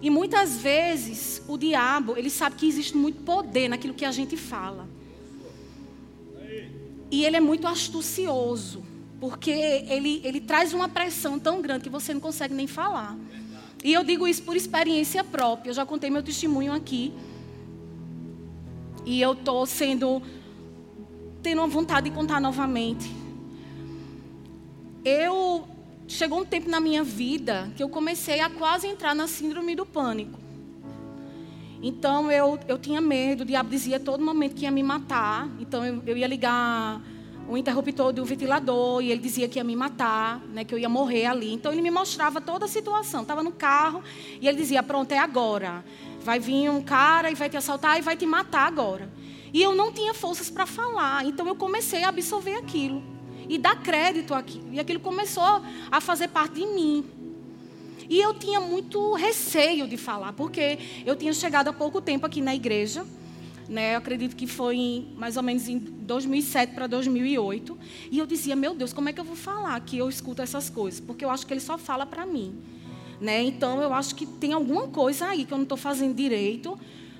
E 0.00 0.08
muitas 0.08 0.56
vezes 0.56 1.42
o 1.46 1.58
diabo, 1.58 2.16
ele 2.16 2.30
sabe 2.30 2.56
que 2.56 2.66
existe 2.66 2.96
muito 2.96 3.22
poder 3.24 3.68
naquilo 3.68 3.92
que 3.92 4.06
a 4.06 4.12
gente 4.12 4.38
fala. 4.38 4.88
E 7.10 7.24
ele 7.24 7.36
é 7.36 7.40
muito 7.40 7.66
astucioso, 7.66 8.82
porque 9.20 9.50
ele, 9.50 10.22
ele 10.24 10.40
traz 10.40 10.72
uma 10.72 10.88
pressão 10.88 11.38
tão 11.38 11.60
grande 11.60 11.84
que 11.84 11.90
você 11.90 12.14
não 12.14 12.20
consegue 12.20 12.54
nem 12.54 12.66
falar. 12.66 13.18
E 13.84 13.92
eu 13.92 14.02
digo 14.02 14.26
isso 14.26 14.42
por 14.42 14.56
experiência 14.56 15.22
própria. 15.22 15.70
Eu 15.70 15.74
já 15.74 15.84
contei 15.84 16.08
meu 16.08 16.22
testemunho 16.22 16.72
aqui. 16.72 17.12
E 19.08 19.22
eu 19.22 19.32
estou 19.32 19.64
sendo. 19.64 20.20
tendo 21.42 21.62
uma 21.62 21.66
vontade 21.66 22.10
de 22.10 22.14
contar 22.14 22.38
novamente. 22.42 23.10
Eu. 25.02 25.66
Chegou 26.06 26.40
um 26.40 26.44
tempo 26.44 26.70
na 26.70 26.78
minha 26.78 27.02
vida 27.02 27.70
que 27.76 27.82
eu 27.82 27.88
comecei 27.88 28.40
a 28.40 28.48
quase 28.48 28.86
entrar 28.86 29.14
na 29.14 29.26
síndrome 29.26 29.74
do 29.74 29.84
pânico. 29.84 30.38
Então 31.82 32.30
eu, 32.30 32.58
eu 32.66 32.78
tinha 32.78 33.00
medo, 33.00 33.42
o 33.42 33.44
diabo 33.44 33.70
dizia 33.70 34.00
todo 34.00 34.22
momento 34.22 34.54
que 34.54 34.64
ia 34.64 34.70
me 34.70 34.82
matar. 34.82 35.48
Então 35.58 35.84
eu, 35.84 36.02
eu 36.06 36.16
ia 36.16 36.26
ligar 36.26 37.00
o 37.48 37.56
interruptor 37.56 38.12
um 38.18 38.24
ventilador 38.24 39.02
e 39.02 39.10
ele 39.10 39.20
dizia 39.20 39.48
que 39.48 39.58
ia 39.58 39.64
me 39.64 39.74
matar, 39.74 40.40
né, 40.52 40.64
que 40.64 40.74
eu 40.74 40.78
ia 40.78 40.88
morrer 40.88 41.26
ali. 41.26 41.52
Então 41.52 41.72
ele 41.72 41.80
me 41.80 41.90
mostrava 41.90 42.42
toda 42.42 42.66
a 42.66 42.68
situação. 42.68 43.22
Estava 43.22 43.42
no 43.42 43.52
carro 43.52 44.02
e 44.40 44.46
ele 44.46 44.58
dizia: 44.58 44.82
Pronto, 44.82 45.12
é 45.12 45.18
agora. 45.18 45.82
Vai 46.28 46.38
vir 46.38 46.68
um 46.68 46.82
cara 46.82 47.30
e 47.30 47.34
vai 47.34 47.48
te 47.48 47.56
assaltar 47.56 47.98
e 47.98 48.02
vai 48.02 48.14
te 48.14 48.26
matar 48.26 48.66
agora. 48.66 49.08
E 49.50 49.62
eu 49.62 49.74
não 49.74 49.90
tinha 49.90 50.12
forças 50.12 50.50
para 50.50 50.66
falar. 50.66 51.24
Então 51.24 51.46
eu 51.46 51.56
comecei 51.56 52.04
a 52.04 52.10
absorver 52.10 52.54
aquilo 52.56 53.02
e 53.48 53.56
dar 53.56 53.82
crédito 53.82 54.34
àquilo. 54.34 54.68
E 54.70 54.78
aquilo 54.78 55.00
começou 55.00 55.62
a 55.90 56.00
fazer 56.02 56.28
parte 56.28 56.56
de 56.56 56.66
mim. 56.66 57.02
E 58.10 58.20
eu 58.20 58.34
tinha 58.34 58.60
muito 58.60 59.14
receio 59.14 59.88
de 59.88 59.96
falar, 59.96 60.34
porque 60.34 60.78
eu 61.06 61.16
tinha 61.16 61.32
chegado 61.32 61.68
há 61.68 61.72
pouco 61.72 61.98
tempo 61.98 62.26
aqui 62.26 62.42
na 62.42 62.54
igreja. 62.54 63.06
Né, 63.66 63.94
eu 63.94 63.98
acredito 63.98 64.36
que 64.36 64.46
foi 64.46 64.76
em, 64.76 65.14
mais 65.16 65.38
ou 65.38 65.42
menos 65.42 65.66
em 65.66 65.78
2007 65.78 66.74
para 66.74 66.86
2008. 66.86 67.78
E 68.10 68.18
eu 68.18 68.26
dizia, 68.26 68.54
meu 68.54 68.74
Deus, 68.74 68.92
como 68.92 69.08
é 69.08 69.14
que 69.14 69.20
eu 69.20 69.24
vou 69.24 69.34
falar 69.34 69.80
que 69.80 69.96
eu 69.96 70.10
escuto 70.10 70.42
essas 70.42 70.68
coisas? 70.68 71.00
Porque 71.00 71.24
eu 71.24 71.30
acho 71.30 71.46
que 71.46 71.54
ele 71.54 71.60
só 71.60 71.78
fala 71.78 72.04
para 72.04 72.26
mim. 72.26 72.77
Né? 73.20 73.42
Então, 73.42 73.82
eu 73.82 73.92
acho 73.92 74.14
que 74.14 74.26
tem 74.26 74.52
alguma 74.52 74.88
coisa 74.88 75.26
aí 75.26 75.44
que 75.44 75.52
eu 75.52 75.58
não 75.58 75.64
estou 75.64 75.78
fazendo 75.78 76.14
direito. 76.14 76.78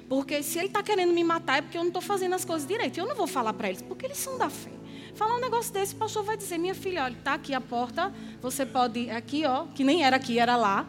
Porque 0.08 0.42
se 0.42 0.58
ele 0.58 0.68
está 0.68 0.82
querendo 0.82 1.12
me 1.12 1.22
matar 1.22 1.58
é 1.58 1.62
porque 1.62 1.76
eu 1.76 1.82
não 1.82 1.88
estou 1.88 2.00
fazendo 2.00 2.34
as 2.34 2.44
coisas 2.44 2.66
direito. 2.66 2.98
Eu 2.98 3.06
não 3.06 3.14
vou 3.14 3.26
falar 3.26 3.52
para 3.52 3.68
eles, 3.68 3.82
porque 3.82 4.06
eles 4.06 4.16
são 4.16 4.38
da 4.38 4.48
fé. 4.48 4.70
Falar 5.14 5.36
um 5.36 5.40
negócio 5.40 5.72
desse, 5.72 5.94
o 5.94 5.96
pastor 5.98 6.22
vai 6.22 6.36
dizer, 6.36 6.58
minha 6.58 6.74
filha, 6.74 7.04
olha, 7.04 7.12
está 7.12 7.34
aqui 7.34 7.52
a 7.52 7.60
porta, 7.60 8.12
você 8.40 8.64
pode, 8.64 9.10
aqui, 9.10 9.44
ó, 9.44 9.66
que 9.74 9.82
nem 9.82 10.04
era 10.04 10.16
aqui, 10.16 10.38
era 10.38 10.56
lá. 10.56 10.86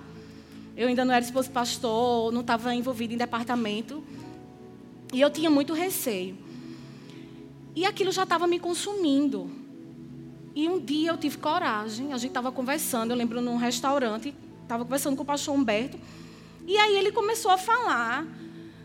Eu 0.78 0.88
ainda 0.88 1.04
não 1.04 1.14
era 1.14 1.26
esposo 1.26 1.50
pastor, 1.50 2.32
não 2.32 2.42
estava 2.42 2.74
envolvida 2.74 3.14
em 3.14 3.18
departamento. 3.18 4.04
E 5.12 5.20
eu 5.20 5.30
tinha 5.30 5.50
muito 5.50 5.74
receio. 5.74 6.38
E 7.76 7.86
aquilo 7.86 8.12
já 8.12 8.24
estava 8.24 8.48
me 8.48 8.60
consumindo. 8.60 9.50
E 10.56 10.70
um 10.70 10.80
dia 10.80 11.10
eu 11.12 11.18
tive 11.18 11.38
coragem, 11.38 12.14
a 12.14 12.18
gente 12.18 12.30
estava 12.30 12.52
conversando, 12.52 13.12
eu 13.12 13.18
lembro 13.18 13.42
num 13.42 13.58
restaurante, 13.58 14.34
estava 14.70 14.84
conversando 14.84 15.18
com 15.18 15.24
o 15.24 15.26
pastor 15.26 15.56
Humberto, 15.56 15.98
e 16.68 16.78
aí 16.78 16.96
ele 16.96 17.12
começou 17.12 17.50
a 17.50 17.58
falar, 17.58 18.24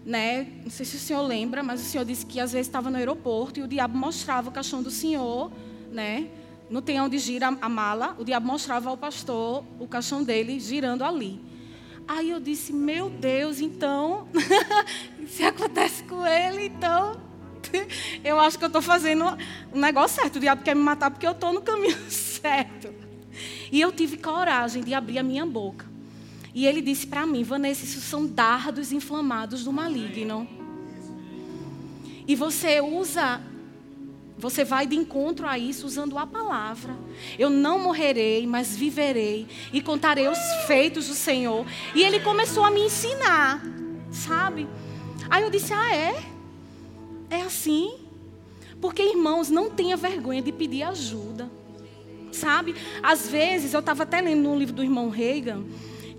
né? 0.03 0.47
Não 0.64 0.70
sei 0.70 0.87
se 0.87 0.97
o 0.97 0.99
senhor 0.99 1.20
lembra, 1.20 1.62
mas 1.62 1.83
o 1.83 1.85
senhor 1.85 2.07
disse 2.07 2.25
que 2.25 2.40
às 2.40 2.53
vezes 2.53 2.66
estava 2.66 2.88
no 2.88 2.97
aeroporto 2.97 3.61
e 3.61 3.62
o 3.62 3.68
diabo 3.68 3.94
mostrava 3.94 4.49
o 4.49 4.53
caixão 4.53 4.83
do 4.83 4.90
senhor, 4.90 5.53
né? 5.92 6.31
Não 6.70 6.81
tem 6.81 6.99
onde 7.03 7.18
gira 7.18 7.55
a 7.61 7.68
mala, 7.68 8.16
o 8.18 8.25
diabo 8.25 8.47
mostrava 8.47 8.88
ao 8.88 8.97
pastor 8.97 9.62
o 9.79 9.87
caixão 9.87 10.25
dele 10.25 10.59
girando 10.59 11.05
ali. 11.05 11.38
Aí 12.09 12.31
eu 12.31 12.40
disse, 12.40 12.73
meu 12.73 13.11
Deus, 13.11 13.61
então, 13.61 14.27
se 15.29 15.42
acontece 15.42 16.03
com 16.05 16.27
ele, 16.27 16.64
então, 16.64 17.20
eu 18.25 18.40
acho 18.40 18.59
que 18.59 18.64
eu 18.64 18.68
estou 18.68 18.81
fazendo 18.81 19.27
um 19.70 19.81
negócio 19.81 20.23
certo. 20.23 20.37
O 20.37 20.40
diabo 20.40 20.62
quer 20.62 20.75
me 20.75 20.83
matar 20.83 21.11
porque 21.11 21.27
eu 21.27 21.33
estou 21.33 21.53
no 21.53 21.61
caminho 21.61 21.99
certo. 22.11 23.04
E 23.75 23.81
eu 23.81 23.91
tive 23.91 24.17
coragem 24.17 24.85
de 24.85 24.95
abrir 24.95 25.19
a 25.19 25.23
minha 25.25 25.45
boca. 25.45 25.85
E 26.55 26.65
ele 26.65 26.81
disse 26.81 27.09
para 27.09 27.27
mim, 27.27 27.43
Vanessa, 27.43 27.85
isso 27.85 28.01
são 28.01 28.25
dardos 28.25 28.93
inflamados 28.93 29.65
do 29.65 29.73
maligno. 29.73 30.47
E 32.25 32.37
você 32.37 32.81
usa 32.81 33.41
você 34.39 34.65
vai 34.65 34.87
de 34.87 34.95
encontro 34.95 35.49
a 35.49 35.59
isso 35.59 35.87
usando 35.87 36.17
a 36.17 36.25
palavra. 36.25 36.95
Eu 37.37 37.51
não 37.51 37.81
morrerei, 37.81 38.47
mas 38.47 38.77
viverei 38.77 39.49
e 39.73 39.83
contarei 39.83 40.29
os 40.29 40.39
feitos 40.69 41.09
do 41.09 41.15
Senhor. 41.15 41.67
E 41.97 42.03
ele 42.05 42.21
começou 42.21 42.63
a 42.63 42.71
me 42.71 42.81
ensinar, 42.81 43.61
sabe? 44.13 44.69
Aí 45.29 45.43
eu 45.43 45.51
disse: 45.51 45.73
Ah, 45.73 45.93
é? 45.93 46.23
É 47.29 47.43
assim? 47.43 47.99
Porque, 48.81 49.03
irmãos, 49.03 49.51
não 49.51 49.69
tenha 49.69 49.97
vergonha 49.97 50.41
de 50.43 50.53
pedir 50.53 50.85
ajuda. 50.85 51.51
Sabe? 52.35 52.75
Às 53.03 53.29
vezes, 53.29 53.73
eu 53.73 53.81
estava 53.81 54.03
até 54.03 54.20
lendo 54.20 54.42
no 54.42 54.59
livro 54.59 54.75
do 54.75 54.83
irmão 54.83 55.09
Reagan, 55.09 55.64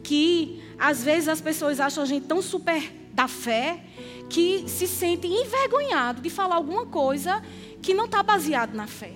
que 0.03 0.61
às 0.77 1.03
vezes 1.03 1.27
as 1.27 1.41
pessoas 1.41 1.79
acham 1.79 2.03
a 2.03 2.05
gente 2.05 2.25
tão 2.25 2.41
super 2.41 2.91
da 3.13 3.27
fé 3.27 3.83
que 4.29 4.67
se 4.67 4.87
sentem 4.87 5.43
envergonhados 5.43 6.21
de 6.21 6.29
falar 6.29 6.55
alguma 6.55 6.85
coisa 6.85 7.43
que 7.81 7.93
não 7.93 8.05
está 8.05 8.23
baseado 8.23 8.73
na 8.73 8.87
fé. 8.87 9.13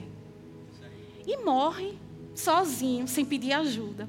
E 1.26 1.38
morre 1.38 1.94
sozinho, 2.36 3.08
sem 3.08 3.26
pedir 3.26 3.54
ajuda. 3.54 4.08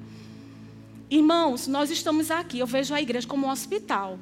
Irmãos, 1.10 1.66
nós 1.66 1.90
estamos 1.90 2.30
aqui, 2.30 2.58
eu 2.58 2.66
vejo 2.66 2.94
a 2.94 3.00
igreja 3.00 3.26
como 3.26 3.46
um 3.46 3.50
hospital. 3.50 4.18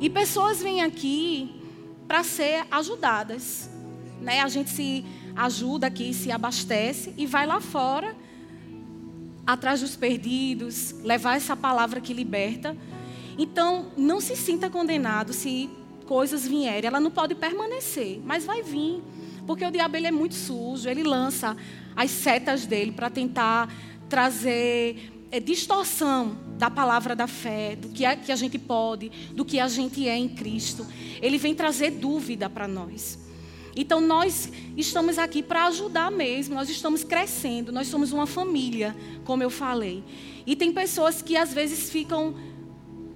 E 0.00 0.08
pessoas 0.08 0.62
vêm 0.62 0.82
aqui 0.82 1.62
para 2.06 2.22
ser 2.22 2.66
ajudadas. 2.70 3.70
Né? 4.20 4.40
A 4.40 4.48
gente 4.48 4.70
se 4.70 5.04
ajuda 5.44 5.86
aqui, 5.86 6.12
se 6.12 6.30
abastece 6.30 7.14
e 7.16 7.26
vai 7.26 7.46
lá 7.46 7.60
fora, 7.60 8.16
atrás 9.46 9.80
dos 9.80 9.96
perdidos, 9.96 10.92
levar 11.02 11.36
essa 11.36 11.56
palavra 11.56 12.00
que 12.00 12.12
liberta. 12.12 12.76
Então, 13.38 13.90
não 13.96 14.20
se 14.20 14.36
sinta 14.36 14.68
condenado 14.68 15.32
se 15.32 15.70
coisas 16.06 16.46
vierem, 16.46 16.86
ela 16.86 17.00
não 17.00 17.10
pode 17.10 17.34
permanecer, 17.34 18.20
mas 18.24 18.44
vai 18.44 18.62
vir. 18.62 19.02
Porque 19.46 19.64
o 19.64 19.70
diabo 19.70 19.96
ele 19.96 20.06
é 20.06 20.10
muito 20.10 20.34
sujo, 20.34 20.88
ele 20.88 21.02
lança 21.02 21.56
as 21.96 22.10
setas 22.10 22.66
dele 22.66 22.92
para 22.92 23.08
tentar 23.08 23.72
trazer 24.08 25.10
é, 25.30 25.40
distorção 25.40 26.36
da 26.58 26.70
palavra 26.70 27.16
da 27.16 27.26
fé, 27.26 27.76
do 27.76 27.88
que, 27.88 28.04
é, 28.04 28.14
que 28.14 28.30
a 28.30 28.36
gente 28.36 28.58
pode, 28.58 29.10
do 29.34 29.44
que 29.44 29.58
a 29.58 29.68
gente 29.68 30.06
é 30.06 30.16
em 30.16 30.28
Cristo. 30.28 30.86
Ele 31.22 31.38
vem 31.38 31.54
trazer 31.54 31.92
dúvida 31.92 32.50
para 32.50 32.68
nós. 32.68 33.29
Então 33.76 34.00
nós 34.00 34.50
estamos 34.76 35.18
aqui 35.18 35.42
para 35.42 35.66
ajudar 35.66 36.10
mesmo, 36.10 36.54
nós 36.54 36.68
estamos 36.68 37.04
crescendo, 37.04 37.72
nós 37.72 37.86
somos 37.86 38.12
uma 38.12 38.26
família, 38.26 38.96
como 39.24 39.42
eu 39.42 39.50
falei. 39.50 40.02
E 40.46 40.56
tem 40.56 40.72
pessoas 40.72 41.22
que 41.22 41.36
às 41.36 41.52
vezes 41.52 41.90
ficam 41.90 42.34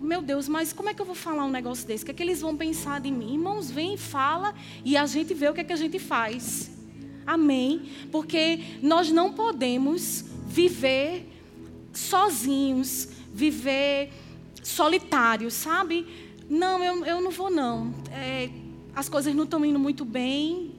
meu 0.01 0.21
Deus, 0.21 0.49
mas 0.49 0.71
como 0.71 0.91
é 0.91 0.95
que 0.95 1.01
eu 1.01 1.07
vou 1.07 1.15
falar 1.15 1.47
um 1.47 1.51
negócio 1.51 1.87
desse? 1.87 2.03
O 2.03 2.07
que 2.07 2.11
é 2.11 2.15
que 2.15 2.23
eles 2.23 2.43
vão 2.43 2.55
pensar 2.55 3.01
de 3.01 3.11
mim? 3.11 3.33
Irmãos, 3.33 3.71
vem, 3.71 3.97
fala 3.97 4.55
e 4.85 4.99
a 4.99 5.07
gente 5.07 5.33
vê 5.33 5.49
o 5.49 5.55
que 5.55 5.63
é 5.63 5.65
que 5.65 5.73
a 5.73 5.77
gente 5.77 5.99
faz. 5.99 6.71
Amém? 7.27 7.89
Porque 8.13 8.61
nós 8.83 9.11
não 9.11 9.33
podemos 9.33 10.27
viver 10.47 11.27
sozinhos, 11.93 13.09
viver 13.33 14.13
solitários, 14.63 15.55
sabe? 15.55 16.07
Não, 16.51 16.85
eu, 16.85 17.05
eu 17.07 17.21
não 17.23 17.31
vou 17.31 17.51
não. 17.51 17.95
É, 18.13 18.51
as 18.95 19.09
coisas 19.09 19.35
não 19.35 19.45
estão 19.45 19.65
indo 19.65 19.79
muito 19.79 20.05
bem, 20.05 20.75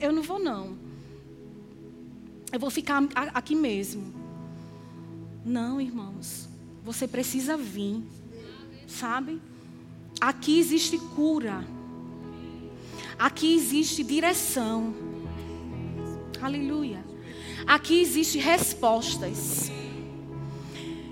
eu 0.00 0.12
não 0.12 0.22
vou 0.22 0.38
não. 0.38 0.76
Eu 2.52 2.60
vou 2.60 2.70
ficar 2.70 3.02
aqui 3.14 3.54
mesmo. 3.54 4.12
Não, 5.44 5.80
irmãos. 5.80 6.48
Você 6.84 7.08
precisa 7.08 7.56
vir 7.56 8.02
sabe? 8.86 9.40
Aqui 10.20 10.58
existe 10.58 10.98
cura. 10.98 11.64
Aqui 13.18 13.54
existe 13.54 14.02
direção. 14.02 14.94
Aleluia. 16.40 17.04
Aqui 17.66 18.00
existe 18.00 18.38
respostas. 18.38 19.70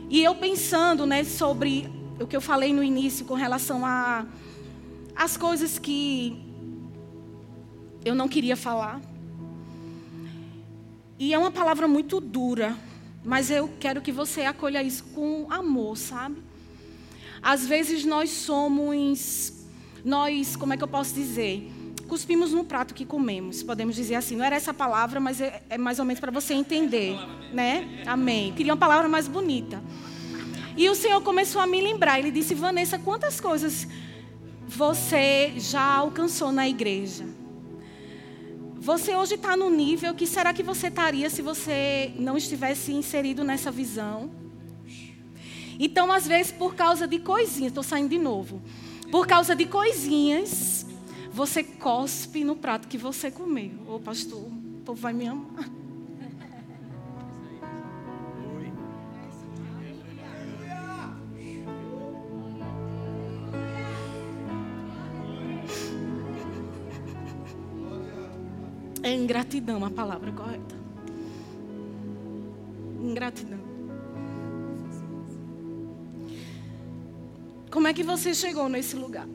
E 0.09 0.23
eu 0.23 0.35
pensando, 0.35 1.07
né, 1.07 1.25
sobre 1.25 1.91
o 2.21 2.27
que 2.27 2.37
eu 2.37 2.41
falei 2.41 2.73
no 2.73 2.83
início 2.83 3.25
com 3.25 3.35
relação 3.35 3.85
a 3.85 4.27
as 5.15 5.37
coisas 5.37 5.79
que 5.79 6.41
eu 8.05 8.15
não 8.15 8.29
queria 8.29 8.57
falar. 8.57 9.01
E 11.19 11.33
é 11.33 11.39
uma 11.39 11.51
palavra 11.51 11.87
muito 11.87 12.21
dura, 12.21 12.77
mas 13.25 13.51
eu 13.51 13.71
quero 13.79 14.01
que 14.01 14.11
você 14.11 14.43
acolha 14.43 14.83
isso 14.83 15.05
com 15.15 15.47
amor, 15.51 15.97
sabe? 15.97 16.43
Às 17.41 17.67
vezes 17.67 18.05
nós 18.05 18.31
somos, 18.31 19.65
nós, 20.05 20.57
como 20.57 20.73
é 20.73 20.77
que 20.77 20.85
eu 20.85 20.89
posso 20.89 21.15
dizer? 21.15 21.71
Cuspimos 22.09 22.53
no 22.53 22.65
prato 22.65 22.93
que 22.93 23.07
comemos, 23.07 23.63
podemos 23.63 23.97
dizer 23.97 24.17
assim. 24.17 24.37
Não 24.37 24.45
era 24.45 24.57
essa 24.57 24.75
palavra, 24.75 25.19
mas 25.19 25.41
é, 25.41 25.63
é 25.71 25.79
mais 25.79 25.99
ou 25.99 26.05
menos 26.05 26.21
para 26.21 26.31
você 26.31 26.55
entender, 26.55 27.17
né? 27.53 28.03
Amém. 28.07 28.53
Queria 28.53 28.73
uma 28.73 28.79
palavra 28.79 29.09
mais 29.09 29.27
bonita. 29.27 29.83
E 30.77 30.89
o 30.89 30.95
Senhor 30.95 31.21
começou 31.23 31.61
a 31.61 31.67
me 31.67 31.81
lembrar. 31.81 32.19
Ele 32.19 32.31
disse: 32.31 32.55
Vanessa, 32.55 32.99
quantas 32.99 33.41
coisas 33.41 33.89
você 34.75 35.53
já 35.59 35.83
alcançou 35.83 36.51
na 36.51 36.67
igreja? 36.69 37.27
Você 38.77 39.15
hoje 39.15 39.35
está 39.35 39.57
no 39.57 39.71
nível 39.71 40.15
que 40.15 40.27
será 40.27 40.53
que 40.53 40.63
você 40.63 40.89
estaria 40.89 41.29
se 41.29 41.43
você 41.43 42.13
não 42.17 42.37
estivesse 42.37 42.93
inserido 42.93 43.45
nessa 43.45 43.71
visão? 43.71 44.31
Então, 45.79 46.11
às 46.11 46.27
vezes, 46.27 46.53
por 46.53 46.75
causa 46.75 47.07
de 47.07 47.19
coisinhas, 47.19 47.71
estou 47.71 47.83
saindo 47.83 48.09
de 48.09 48.19
novo. 48.19 48.63
Por 49.11 49.27
causa 49.27 49.55
de 49.55 49.67
coisinhas, 49.67 50.87
você 51.31 51.63
cospe 51.63 52.43
no 52.43 52.57
prato 52.57 52.89
que 52.89 52.97
você 52.97 53.31
comeu. 53.31 53.73
Ô, 53.87 54.01
pastor, 54.01 54.41
o 54.41 54.83
povo 54.85 55.01
vai 55.01 55.13
me 55.13 55.27
amar. 55.27 55.82
É 69.03 69.13
ingratidão 69.13 69.85
a 69.85 69.91
palavra 69.91 70.31
correta. 70.31 70.75
Ingratidão. 73.01 73.59
Como 77.71 77.89
é 77.89 77.93
que 77.95 78.05
você 78.05 78.33
chegou 78.35 78.69
nesse 78.69 78.95
lugar? 78.95 79.27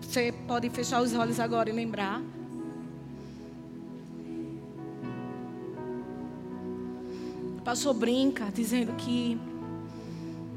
Você 0.00 0.32
pode 0.46 0.70
fechar 0.70 1.02
os 1.02 1.12
olhos 1.14 1.40
agora 1.40 1.68
e 1.68 1.72
lembrar. 1.72 2.22
O 7.58 7.62
pastor 7.62 7.92
brinca 7.92 8.50
dizendo 8.54 8.94
que 8.94 9.38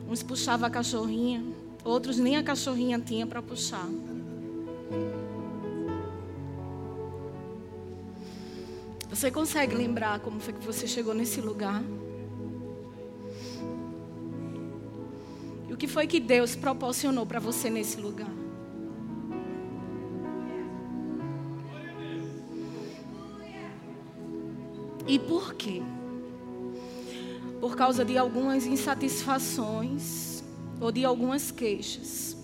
uns 0.09 0.23
puxavam 0.23 0.67
a 0.67 0.69
cachorrinha, 0.69 1.43
outros 1.83 2.17
nem 2.17 2.37
a 2.37 2.43
cachorrinha 2.43 2.99
tinha 2.99 3.25
para 3.25 3.41
puxar. 3.41 3.87
Você 9.17 9.31
consegue 9.31 9.73
lembrar 9.73 10.19
como 10.19 10.39
foi 10.39 10.53
que 10.53 10.63
você 10.63 10.85
chegou 10.85 11.11
nesse 11.11 11.41
lugar? 11.41 11.83
E 15.67 15.73
o 15.73 15.75
que 15.75 15.87
foi 15.87 16.05
que 16.05 16.19
Deus 16.19 16.55
proporcionou 16.55 17.25
para 17.25 17.39
você 17.39 17.67
nesse 17.67 17.99
lugar? 17.99 18.29
E 25.07 25.17
por 25.17 25.55
quê? 25.55 25.81
Por 27.59 27.75
causa 27.75 28.05
de 28.05 28.19
algumas 28.19 28.67
insatisfações 28.67 30.43
ou 30.79 30.91
de 30.91 31.03
algumas 31.03 31.49
queixas. 31.49 32.37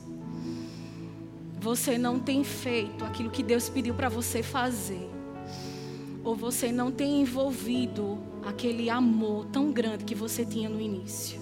Você 1.62 2.00
não 2.00 2.18
tem 2.18 2.44
feito 2.44 3.06
aquilo 3.06 3.30
que 3.30 3.44
Deus 3.44 3.70
pediu 3.70 3.94
para 3.94 4.10
você 4.10 4.42
fazer 4.42 5.12
ou 6.24 6.36
você 6.36 6.72
não 6.72 6.92
tem 6.92 7.22
envolvido 7.22 8.18
aquele 8.43 8.89
amor 8.89 9.45
tão 9.47 9.72
grande 9.72 10.06
que 10.06 10.16
você 10.16 10.45
tinha 10.45 10.70
no 10.70 10.80
início. 10.80 11.41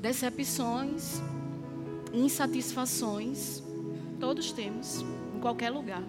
Decepções 0.00 1.20
insatisfações, 2.16 3.62
todos 4.18 4.50
temos, 4.52 5.04
em 5.34 5.40
qualquer 5.40 5.70
lugar. 5.70 6.02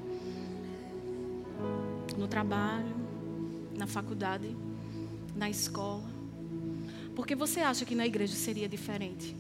No 2.18 2.28
trabalho, 2.28 2.96
na 3.78 3.86
faculdade, 3.86 4.56
na 5.36 5.50
escola. 5.50 6.04
Porque 7.16 7.36
você 7.36 7.60
acha 7.60 7.86
que 7.86 7.96
na 7.96 8.06
igreja 8.06 8.36
seria 8.36 8.70
diferente? 8.70 9.36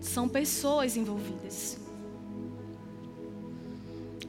São 0.00 0.28
pessoas 0.28 0.96
envolvidas. 0.96 1.78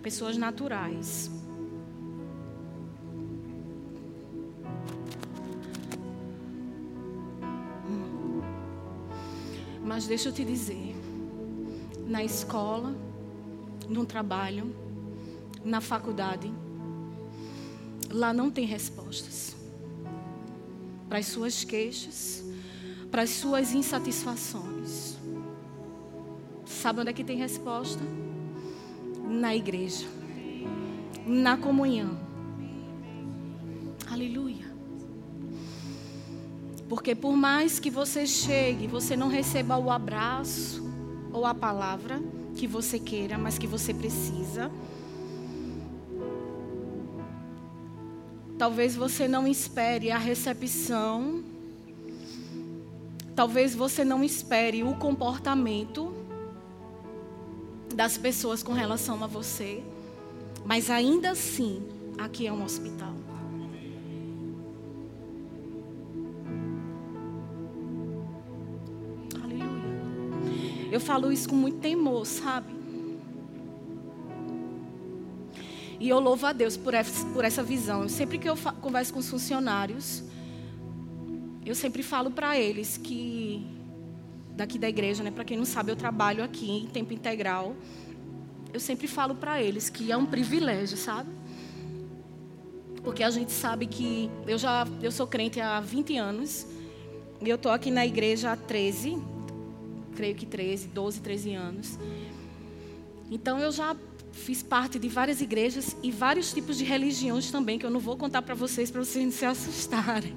Pessoas 0.01 0.37
naturais. 0.37 1.29
Mas 9.99 10.07
deixa 10.07 10.29
eu 10.29 10.31
te 10.31 10.45
dizer, 10.45 10.95
na 12.07 12.23
escola, 12.23 12.95
no 13.89 14.05
trabalho, 14.05 14.73
na 15.61 15.81
faculdade, 15.81 16.49
lá 18.09 18.31
não 18.31 18.49
tem 18.49 18.65
respostas 18.65 19.57
para 21.09 21.17
as 21.17 21.25
suas 21.25 21.65
queixas, 21.65 22.45
para 23.11 23.23
as 23.23 23.29
suas 23.29 23.73
insatisfações. 23.73 25.17
Sabe 26.65 27.01
onde 27.01 27.09
é 27.09 27.13
que 27.13 27.25
tem 27.25 27.35
resposta? 27.35 28.01
Na 29.27 29.53
igreja, 29.53 30.07
na 31.27 31.57
comunhão. 31.57 32.28
Porque 36.99 37.15
por 37.15 37.33
mais 37.33 37.79
que 37.79 37.89
você 37.89 38.27
chegue, 38.27 38.85
você 38.85 39.15
não 39.15 39.29
receba 39.29 39.77
o 39.77 39.89
abraço 39.89 40.83
ou 41.31 41.45
a 41.45 41.53
palavra 41.53 42.21
que 42.57 42.67
você 42.67 42.99
queira, 42.99 43.37
mas 43.37 43.57
que 43.57 43.65
você 43.65 43.93
precisa. 43.93 44.69
Talvez 48.57 48.97
você 48.97 49.29
não 49.29 49.47
espere 49.47 50.11
a 50.11 50.17
recepção. 50.17 51.41
Talvez 53.33 53.73
você 53.73 54.03
não 54.03 54.21
espere 54.21 54.83
o 54.83 54.93
comportamento 54.95 56.13
das 57.95 58.17
pessoas 58.17 58.61
com 58.61 58.73
relação 58.73 59.23
a 59.23 59.27
você. 59.27 59.81
Mas 60.65 60.89
ainda 60.89 61.31
assim, 61.31 61.81
aqui 62.17 62.45
é 62.45 62.51
um 62.51 62.61
hospital. 62.61 63.28
Eu 70.99 71.05
falo 71.05 71.31
isso 71.31 71.47
com 71.47 71.55
muito 71.55 71.77
temor, 71.77 72.25
sabe? 72.25 72.73
E 75.97 76.09
eu 76.09 76.19
louvo 76.19 76.45
a 76.45 76.51
Deus 76.51 76.75
por 76.75 76.93
essa, 76.93 77.63
visão. 77.63 78.09
Sempre 78.09 78.37
que 78.37 78.49
eu 78.49 78.57
converso 78.81 79.13
com 79.13 79.19
os 79.19 79.29
funcionários, 79.29 80.21
eu 81.65 81.73
sempre 81.73 82.03
falo 82.03 82.31
para 82.31 82.59
eles 82.59 82.97
que, 82.97 83.65
daqui 84.57 84.77
da 84.77 84.89
igreja, 84.89 85.23
né, 85.23 85.31
para 85.31 85.45
quem 85.45 85.55
não 85.55 85.63
sabe, 85.63 85.89
eu 85.89 85.95
trabalho 85.95 86.43
aqui 86.43 86.69
em 86.69 86.87
tempo 86.87 87.13
integral. 87.13 87.73
Eu 88.73 88.79
sempre 88.81 89.07
falo 89.07 89.35
para 89.35 89.63
eles 89.63 89.89
que 89.89 90.11
é 90.11 90.17
um 90.17 90.25
privilégio, 90.25 90.97
sabe? 90.97 91.29
Porque 93.05 93.23
a 93.23 93.29
gente 93.29 93.53
sabe 93.53 93.87
que 93.87 94.29
eu 94.45 94.57
já 94.57 94.85
eu 95.01 95.13
sou 95.13 95.25
crente 95.25 95.61
há 95.61 95.79
20 95.79 96.17
anos. 96.17 96.67
E 97.41 97.47
eu 97.47 97.55
estou 97.55 97.71
aqui 97.71 97.89
na 97.89 98.05
igreja 98.05 98.51
há 98.51 98.57
13 98.57 99.38
creio 100.19 100.35
que 100.35 100.45
13, 100.45 100.89
12, 100.89 101.21
13 101.21 101.53
anos. 101.53 101.97
Então 103.31 103.57
eu 103.57 103.71
já 103.71 103.95
fiz 104.33 104.61
parte 104.61 104.99
de 104.99 105.07
várias 105.07 105.39
igrejas 105.39 105.95
e 106.03 106.11
vários 106.11 106.51
tipos 106.51 106.77
de 106.77 106.83
religiões 106.83 107.49
também, 107.49 107.79
que 107.79 107.85
eu 107.85 107.89
não 107.89 108.01
vou 108.01 108.17
contar 108.17 108.41
para 108.41 108.53
vocês, 108.53 108.91
para 108.91 109.01
vocês 109.01 109.23
não 109.23 109.31
se 109.31 109.45
assustarem. 109.45 110.35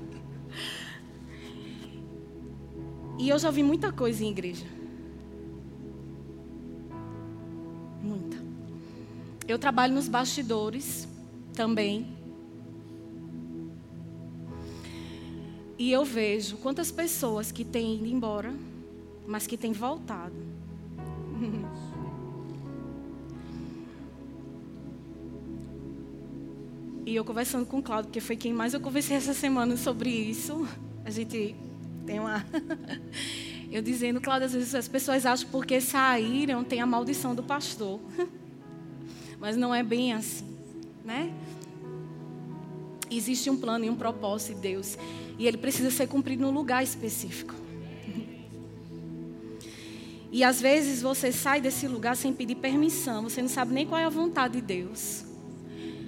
E 3.18 3.28
eu 3.28 3.36
já 3.40 3.50
vi 3.50 3.64
muita 3.64 3.90
coisa 3.90 4.24
em 4.24 4.30
igreja. 4.30 4.64
Muita. 8.00 8.36
Eu 9.48 9.58
trabalho 9.58 9.94
nos 9.94 10.06
bastidores 10.06 11.08
também. 11.54 12.06
E 15.76 15.90
eu 15.90 16.04
vejo 16.04 16.56
quantas 16.58 16.92
pessoas 16.92 17.50
que 17.50 17.64
têm 17.64 17.96
ido 17.96 18.06
embora 18.06 18.54
mas 19.26 19.46
que 19.46 19.56
tem 19.56 19.72
voltado. 19.72 20.34
E 27.04 27.16
eu 27.16 27.24
conversando 27.24 27.66
com 27.66 27.78
o 27.78 27.82
Cláudio, 27.82 28.10
que 28.10 28.20
foi 28.20 28.36
quem 28.36 28.52
mais 28.52 28.74
eu 28.74 28.80
conversei 28.80 29.16
essa 29.16 29.34
semana 29.34 29.76
sobre 29.76 30.08
isso. 30.08 30.66
A 31.04 31.10
gente 31.10 31.54
tem 32.06 32.20
uma. 32.20 32.44
Eu 33.70 33.80
dizendo, 33.80 34.20
Cláudio, 34.20 34.46
às 34.46 34.52
vezes 34.52 34.74
as 34.74 34.86
pessoas 34.86 35.24
acham 35.24 35.48
porque 35.50 35.80
saíram 35.80 36.62
tem 36.62 36.80
a 36.82 36.86
maldição 36.86 37.34
do 37.34 37.42
pastor. 37.42 37.98
Mas 39.40 39.56
não 39.56 39.74
é 39.74 39.82
bem 39.82 40.12
assim, 40.12 40.46
né? 41.04 41.32
Existe 43.10 43.50
um 43.50 43.56
plano 43.56 43.84
e 43.84 43.90
um 43.90 43.96
propósito 43.96 44.56
de 44.56 44.60
Deus. 44.60 44.98
E 45.38 45.46
ele 45.46 45.56
precisa 45.56 45.90
ser 45.90 46.06
cumprido 46.06 46.42
num 46.42 46.50
lugar 46.50 46.84
específico. 46.84 47.54
E 50.32 50.42
às 50.42 50.60
vezes 50.62 51.02
você 51.02 51.30
sai 51.30 51.60
desse 51.60 51.86
lugar 51.86 52.16
sem 52.16 52.32
pedir 52.32 52.54
permissão. 52.54 53.24
Você 53.24 53.42
não 53.42 53.50
sabe 53.50 53.74
nem 53.74 53.86
qual 53.86 54.00
é 54.00 54.04
a 54.04 54.08
vontade 54.08 54.54
de 54.54 54.62
Deus. 54.62 55.26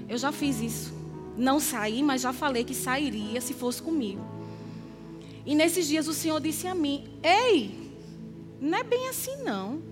Eu 0.08 0.16
já 0.16 0.32
fiz 0.32 0.60
isso. 0.60 0.94
Não 1.36 1.60
saí, 1.60 2.02
mas 2.02 2.22
já 2.22 2.32
falei 2.32 2.64
que 2.64 2.74
sairia 2.74 3.38
se 3.42 3.52
fosse 3.52 3.82
comigo. 3.82 4.24
E 5.44 5.54
nesses 5.54 5.86
dias 5.86 6.08
o 6.08 6.14
Senhor 6.14 6.40
disse 6.40 6.66
a 6.66 6.74
mim: 6.74 7.04
Ei, 7.22 7.92
não 8.58 8.78
é 8.78 8.82
bem 8.82 9.08
assim 9.08 9.36
não. 9.44 9.82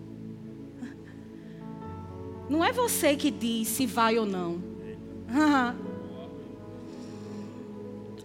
Não 2.49 2.65
é 2.65 2.73
você 2.73 3.15
que 3.17 3.31
diz 3.31 3.69
se 3.69 3.87
vai 3.87 4.19
ou 4.19 4.27
não. 4.27 4.63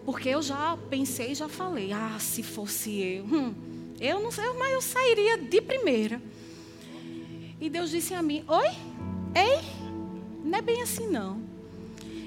Porque 0.04 0.30
eu 0.30 0.40
já 0.42 0.76
pensei, 0.88 1.34
já 1.34 1.48
falei, 1.48 1.92
ah, 1.92 2.16
se 2.18 2.42
fosse 2.42 2.98
eu, 2.98 3.24
hum, 3.24 3.54
eu 4.00 4.20
não 4.20 4.30
sei, 4.30 4.44
mas 4.54 4.72
eu 4.72 4.82
sairia 4.82 5.38
de 5.38 5.60
primeira. 5.60 6.20
E 7.60 7.68
Deus 7.68 7.90
disse 7.90 8.14
a 8.14 8.22
mim: 8.22 8.44
Oi, 8.46 8.68
ei, 9.34 9.58
não 10.44 10.58
é 10.58 10.62
bem 10.62 10.82
assim 10.82 11.08
não. 11.08 11.40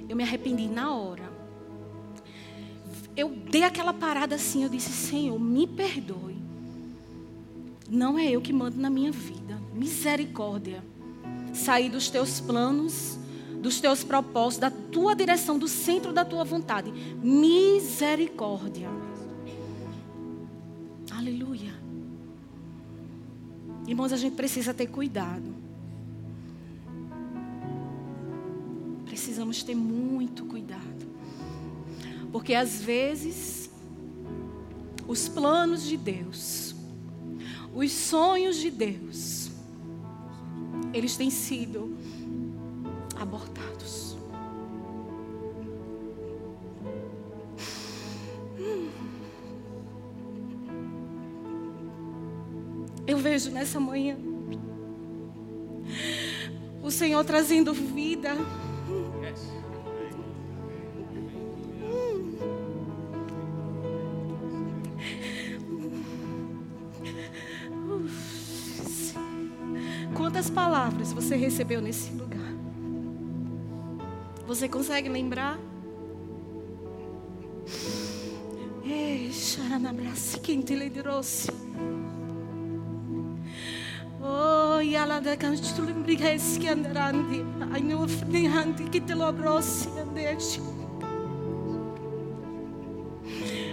Eu 0.08 0.16
me 0.16 0.24
arrependi 0.24 0.68
na 0.68 0.96
hora 0.96 1.32
eu 3.16 3.30
dei 3.30 3.64
aquela 3.64 3.94
parada 3.94 4.36
assim, 4.36 4.64
eu 4.64 4.70
disse: 4.70 4.92
Senhor, 4.92 5.40
me 5.40 5.68
perdoe. 5.68 6.38
Não 7.90 8.18
é 8.18 8.30
eu 8.30 8.42
que 8.42 8.54
mando 8.54 8.80
na 8.80 8.90
minha 8.90 9.12
vida. 9.12 9.60
Misericórdia. 9.74 10.84
Sair 11.54 11.90
dos 11.90 12.10
teus 12.10 12.40
planos, 12.40 13.20
dos 13.62 13.82
teus 13.82 14.04
propósitos, 14.04 14.60
da 14.60 14.72
tua 14.72 15.14
direção, 15.14 15.60
do 15.60 15.68
centro 15.68 16.14
da 16.14 16.24
tua 16.24 16.46
vontade. 16.46 16.92
Misericórdia. 17.22 18.90
Aleluia. 21.22 21.72
Irmãos, 23.88 24.12
a 24.12 24.18
gente 24.18 24.36
precisa 24.36 24.74
ter 24.74 24.88
cuidado. 24.88 25.54
Precisamos 29.06 29.62
ter 29.62 29.76
muito 29.76 30.46
cuidado. 30.46 31.06
Porque 32.32 32.56
às 32.56 32.82
vezes 32.82 33.70
os 35.08 35.28
planos 35.28 35.84
de 35.84 35.96
Deus, 35.96 36.74
os 37.76 37.92
sonhos 37.92 38.56
de 38.56 38.72
Deus, 38.72 39.52
eles 40.92 41.16
têm 41.18 41.30
sido 41.30 41.96
abortados. 43.16 44.11
Vejo 53.32 53.50
nessa 53.50 53.80
manhã 53.80 54.18
o 56.84 56.92
Senhor 56.92 57.24
trazendo 57.24 57.74
vida. 57.74 58.32
Quantas 70.14 70.50
palavras 70.50 71.14
você 71.14 71.38
recebeu 71.38 71.82
nesse 71.82 72.12
lugar? 72.12 72.52
Você 74.46 74.68
consegue 74.68 75.08
lembrar? 75.08 75.58
Ei, 78.84 79.32
Xaranabrasi, 79.32 80.38
quem 80.42 80.60
te 80.62 80.90
trouxe? 80.90 81.50
Ela 84.94 85.20
da 85.20 85.38
canto 85.38 85.74
tu 85.74 85.84
lembrigas 85.84 86.58
que 86.58 86.68
andarandi, 86.68 87.44
ai 87.72 87.82
no 87.82 88.08
frente 88.08 88.84
que 88.92 89.00
te 89.00 89.16
lo 89.16 89.32
brossi 89.32 89.88
andeste. 89.98 90.60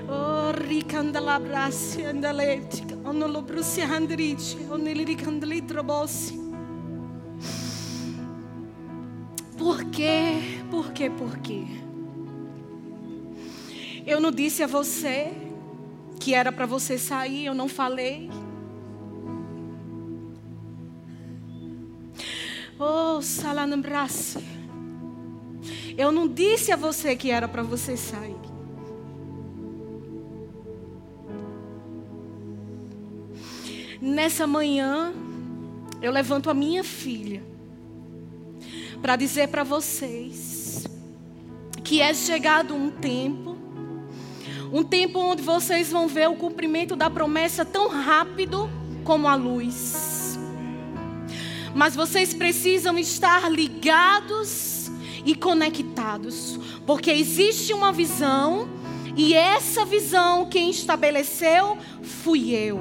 Oh, 0.08 0.52
ricanda 0.52 1.20
la 1.20 1.38
brassi 1.38 2.04
andaletica, 2.04 2.96
onno 3.04 3.26
lo 3.26 3.42
brussi 3.42 3.82
andrici, 3.82 4.56
onno 4.70 4.90
li 4.90 5.04
ricandali 5.04 5.64
trobossi. 5.64 6.38
Por 9.58 9.84
quê? 9.90 10.62
Por 10.70 10.92
quê? 10.92 11.10
Por 11.10 11.36
quê? 11.38 11.64
Eu 14.06 14.20
não 14.20 14.30
disse 14.30 14.62
a 14.62 14.66
você 14.66 15.32
que 16.18 16.32
era 16.32 16.50
para 16.52 16.64
você 16.64 16.96
sair, 16.96 17.46
eu 17.46 17.54
não 17.54 17.68
falei. 17.68 18.30
Eu 25.96 26.12
não 26.12 26.28
disse 26.28 26.70
a 26.70 26.76
você 26.76 27.16
que 27.16 27.30
era 27.30 27.48
para 27.48 27.62
você 27.62 27.96
sair. 27.96 28.36
Nessa 34.00 34.46
manhã, 34.46 35.12
eu 36.00 36.12
levanto 36.12 36.48
a 36.48 36.54
minha 36.54 36.84
filha 36.84 37.42
para 39.02 39.16
dizer 39.16 39.48
para 39.48 39.64
vocês 39.64 40.86
que 41.82 42.00
é 42.00 42.12
chegado 42.14 42.74
um 42.74 42.90
tempo, 42.90 43.56
um 44.72 44.84
tempo 44.84 45.18
onde 45.18 45.42
vocês 45.42 45.90
vão 45.90 46.06
ver 46.06 46.28
o 46.28 46.36
cumprimento 46.36 46.94
da 46.94 47.10
promessa 47.10 47.64
tão 47.64 47.88
rápido 47.88 48.70
como 49.04 49.26
a 49.26 49.34
luz. 49.34 50.07
Mas 51.74 51.94
vocês 51.94 52.34
precisam 52.34 52.98
estar 52.98 53.50
ligados 53.50 54.90
e 55.24 55.34
conectados, 55.34 56.58
porque 56.86 57.10
existe 57.10 57.72
uma 57.72 57.92
visão 57.92 58.68
e 59.16 59.34
essa 59.34 59.84
visão 59.84 60.46
quem 60.46 60.70
estabeleceu 60.70 61.76
fui 62.02 62.52
eu. 62.54 62.80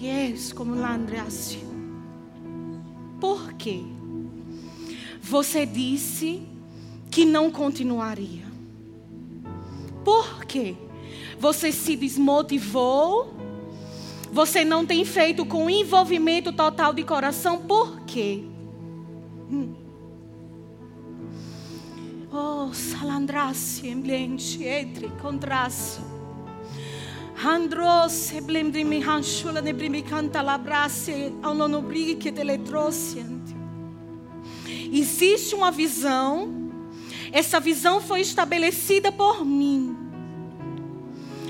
Yes, 0.00 0.52
como 0.52 0.74
lá 0.74 0.94
Andréasio. 0.94 1.60
Por 3.20 3.54
quê? 3.54 3.80
Você 5.20 5.64
disse 5.64 6.42
que 7.10 7.24
não 7.24 7.50
continuaria. 7.50 8.44
Por 10.04 10.44
quê? 10.44 10.76
Você 11.38 11.72
se 11.72 11.96
desmotivou. 11.96 13.34
Você 14.34 14.64
não 14.64 14.84
tem 14.84 15.04
feito 15.04 15.46
com 15.46 15.70
envolvimento 15.70 16.52
total 16.52 16.92
de 16.92 17.04
coração. 17.04 17.60
Por 17.60 18.00
quê? 18.00 18.42
Hum. 19.48 19.72
Oh, 22.32 22.74
salandrasse, 22.74 23.88
ambiente, 23.88 24.64
entre, 24.64 25.08
contrasse. 25.22 26.00
Andros 27.46 28.32
blembrimi 28.42 29.00
hanshula 29.00 29.60
ne 29.60 29.72
brimi 29.72 30.02
canta 30.02 30.42
labrasse 30.42 31.32
ao 31.40 31.54
nono 31.54 31.80
brigue 31.80 32.32
dele 32.32 32.58
trouxe. 32.58 33.24
Existe 34.92 35.54
uma 35.54 35.70
visão. 35.70 36.72
Essa 37.30 37.60
visão 37.60 38.00
foi 38.00 38.22
estabelecida 38.22 39.12
por 39.12 39.44
mim. 39.44 40.03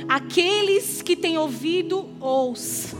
Aqueles 0.09 1.03
que 1.03 1.17
têm 1.17 1.39
ouvido, 1.39 2.09
ouçam. 2.21 2.99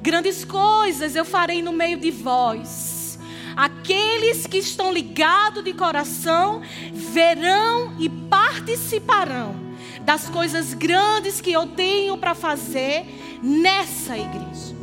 Grandes 0.00 0.44
coisas 0.44 1.14
eu 1.14 1.24
farei 1.24 1.62
no 1.62 1.72
meio 1.72 1.98
de 1.98 2.10
vós. 2.10 3.18
Aqueles 3.56 4.46
que 4.46 4.58
estão 4.58 4.92
ligados 4.92 5.62
de 5.62 5.72
coração 5.72 6.62
verão 6.92 7.94
e 7.98 8.08
participarão 8.08 9.54
das 10.02 10.28
coisas 10.28 10.74
grandes 10.74 11.40
que 11.40 11.52
eu 11.52 11.66
tenho 11.66 12.16
para 12.16 12.34
fazer 12.34 13.04
nessa 13.42 14.16
igreja. 14.16 14.74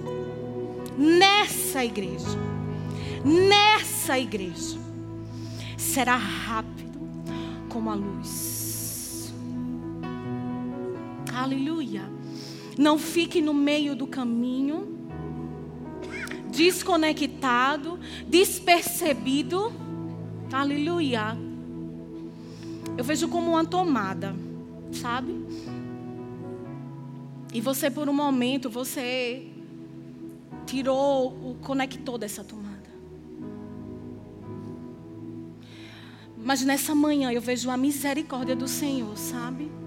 Nessa 0.98 1.84
igreja. 1.84 2.38
Nessa 3.26 4.18
igreja. 4.18 4.78
Será 5.78 6.16
rápido 6.16 7.00
como 7.68 7.90
a 7.90 7.96
luz. 7.96 8.59
Aleluia. 11.40 12.04
Não 12.78 13.00
fique 13.00 13.42
no 13.42 13.54
meio 13.54 13.96
do 13.96 14.06
caminho, 14.06 15.10
desconectado, 16.52 17.98
despercebido. 18.28 19.72
Aleluia. 20.52 21.38
Eu 22.98 23.06
vejo 23.06 23.30
como 23.30 23.52
uma 23.52 23.66
tomada, 23.66 24.36
sabe? 24.92 25.34
E 27.54 27.62
você, 27.62 27.90
por 27.90 28.10
um 28.10 28.14
momento, 28.14 28.70
você 28.70 29.48
tirou 30.66 31.28
o 31.28 31.58
conector 31.62 32.18
dessa 32.18 32.44
tomada. 32.44 32.90
Mas 36.38 36.66
nessa 36.66 36.94
manhã 36.94 37.32
eu 37.32 37.42
vejo 37.42 37.70
a 37.70 37.78
misericórdia 37.78 38.58
do 38.58 38.68
Senhor, 38.68 39.18
sabe? 39.18 39.79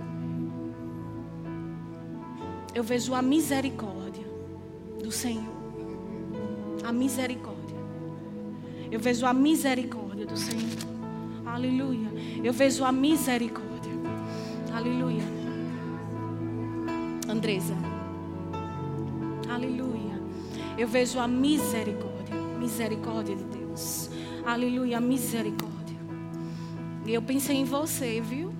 Eu 2.75 2.83
vejo 2.83 3.15
a 3.15 3.21
misericórdia 3.21 4.25
do 5.03 5.13
Senhor. 5.13 5.53
A 6.83 6.91
misericórdia. 6.93 7.77
Eu 8.91 8.99
vejo 8.99 9.27
a 9.27 9.35
misericórdia 9.35 10.25
do 10.25 10.37
Senhor. 10.37 10.79
Aleluia. 11.45 12.09
Eu 12.43 12.53
vejo 12.53 12.83
a 12.83 12.91
misericórdia. 12.91 13.93
Aleluia. 14.73 15.23
Andresa. 17.29 17.75
Aleluia. 19.51 20.19
Eu 20.79 20.89
vejo 20.89 21.19
a 21.19 21.29
misericórdia. 21.29 22.35
Misericórdia 22.59 23.37
de 23.37 23.45
Deus. 23.45 24.09
Aleluia. 24.47 24.99
Misericórdia. 24.99 25.99
E 27.05 27.13
eu 27.13 27.21
pensei 27.21 27.57
em 27.57 27.65
você, 27.65 28.19
viu? 28.23 28.51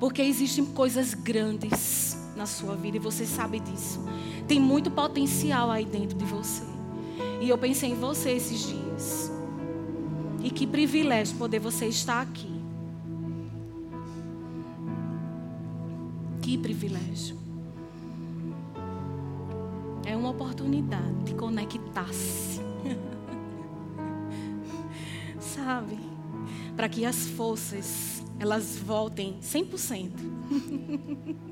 Porque 0.00 0.22
existem 0.22 0.64
coisas 0.64 1.12
grandes 1.12 2.11
na 2.36 2.46
sua 2.46 2.74
vida 2.74 2.96
e 2.96 3.00
você 3.00 3.26
sabe 3.26 3.60
disso. 3.60 4.00
Tem 4.46 4.60
muito 4.60 4.90
potencial 4.90 5.70
aí 5.70 5.84
dentro 5.84 6.16
de 6.16 6.24
você. 6.24 6.64
E 7.40 7.48
eu 7.48 7.58
pensei 7.58 7.90
em 7.90 7.94
você 7.94 8.30
esses 8.32 8.60
dias. 8.60 9.32
E 10.42 10.50
que 10.50 10.66
privilégio 10.66 11.36
poder 11.36 11.58
você 11.58 11.86
estar 11.86 12.20
aqui. 12.20 12.50
Que 16.40 16.58
privilégio. 16.58 17.36
É 20.04 20.16
uma 20.16 20.30
oportunidade 20.30 21.24
de 21.24 21.34
conectar-se. 21.34 22.60
Sabe? 25.38 26.12
para 26.76 26.88
que 26.88 27.04
as 27.04 27.26
forças 27.28 28.22
elas 28.38 28.76
voltem 28.76 29.38
100%. 29.40 30.10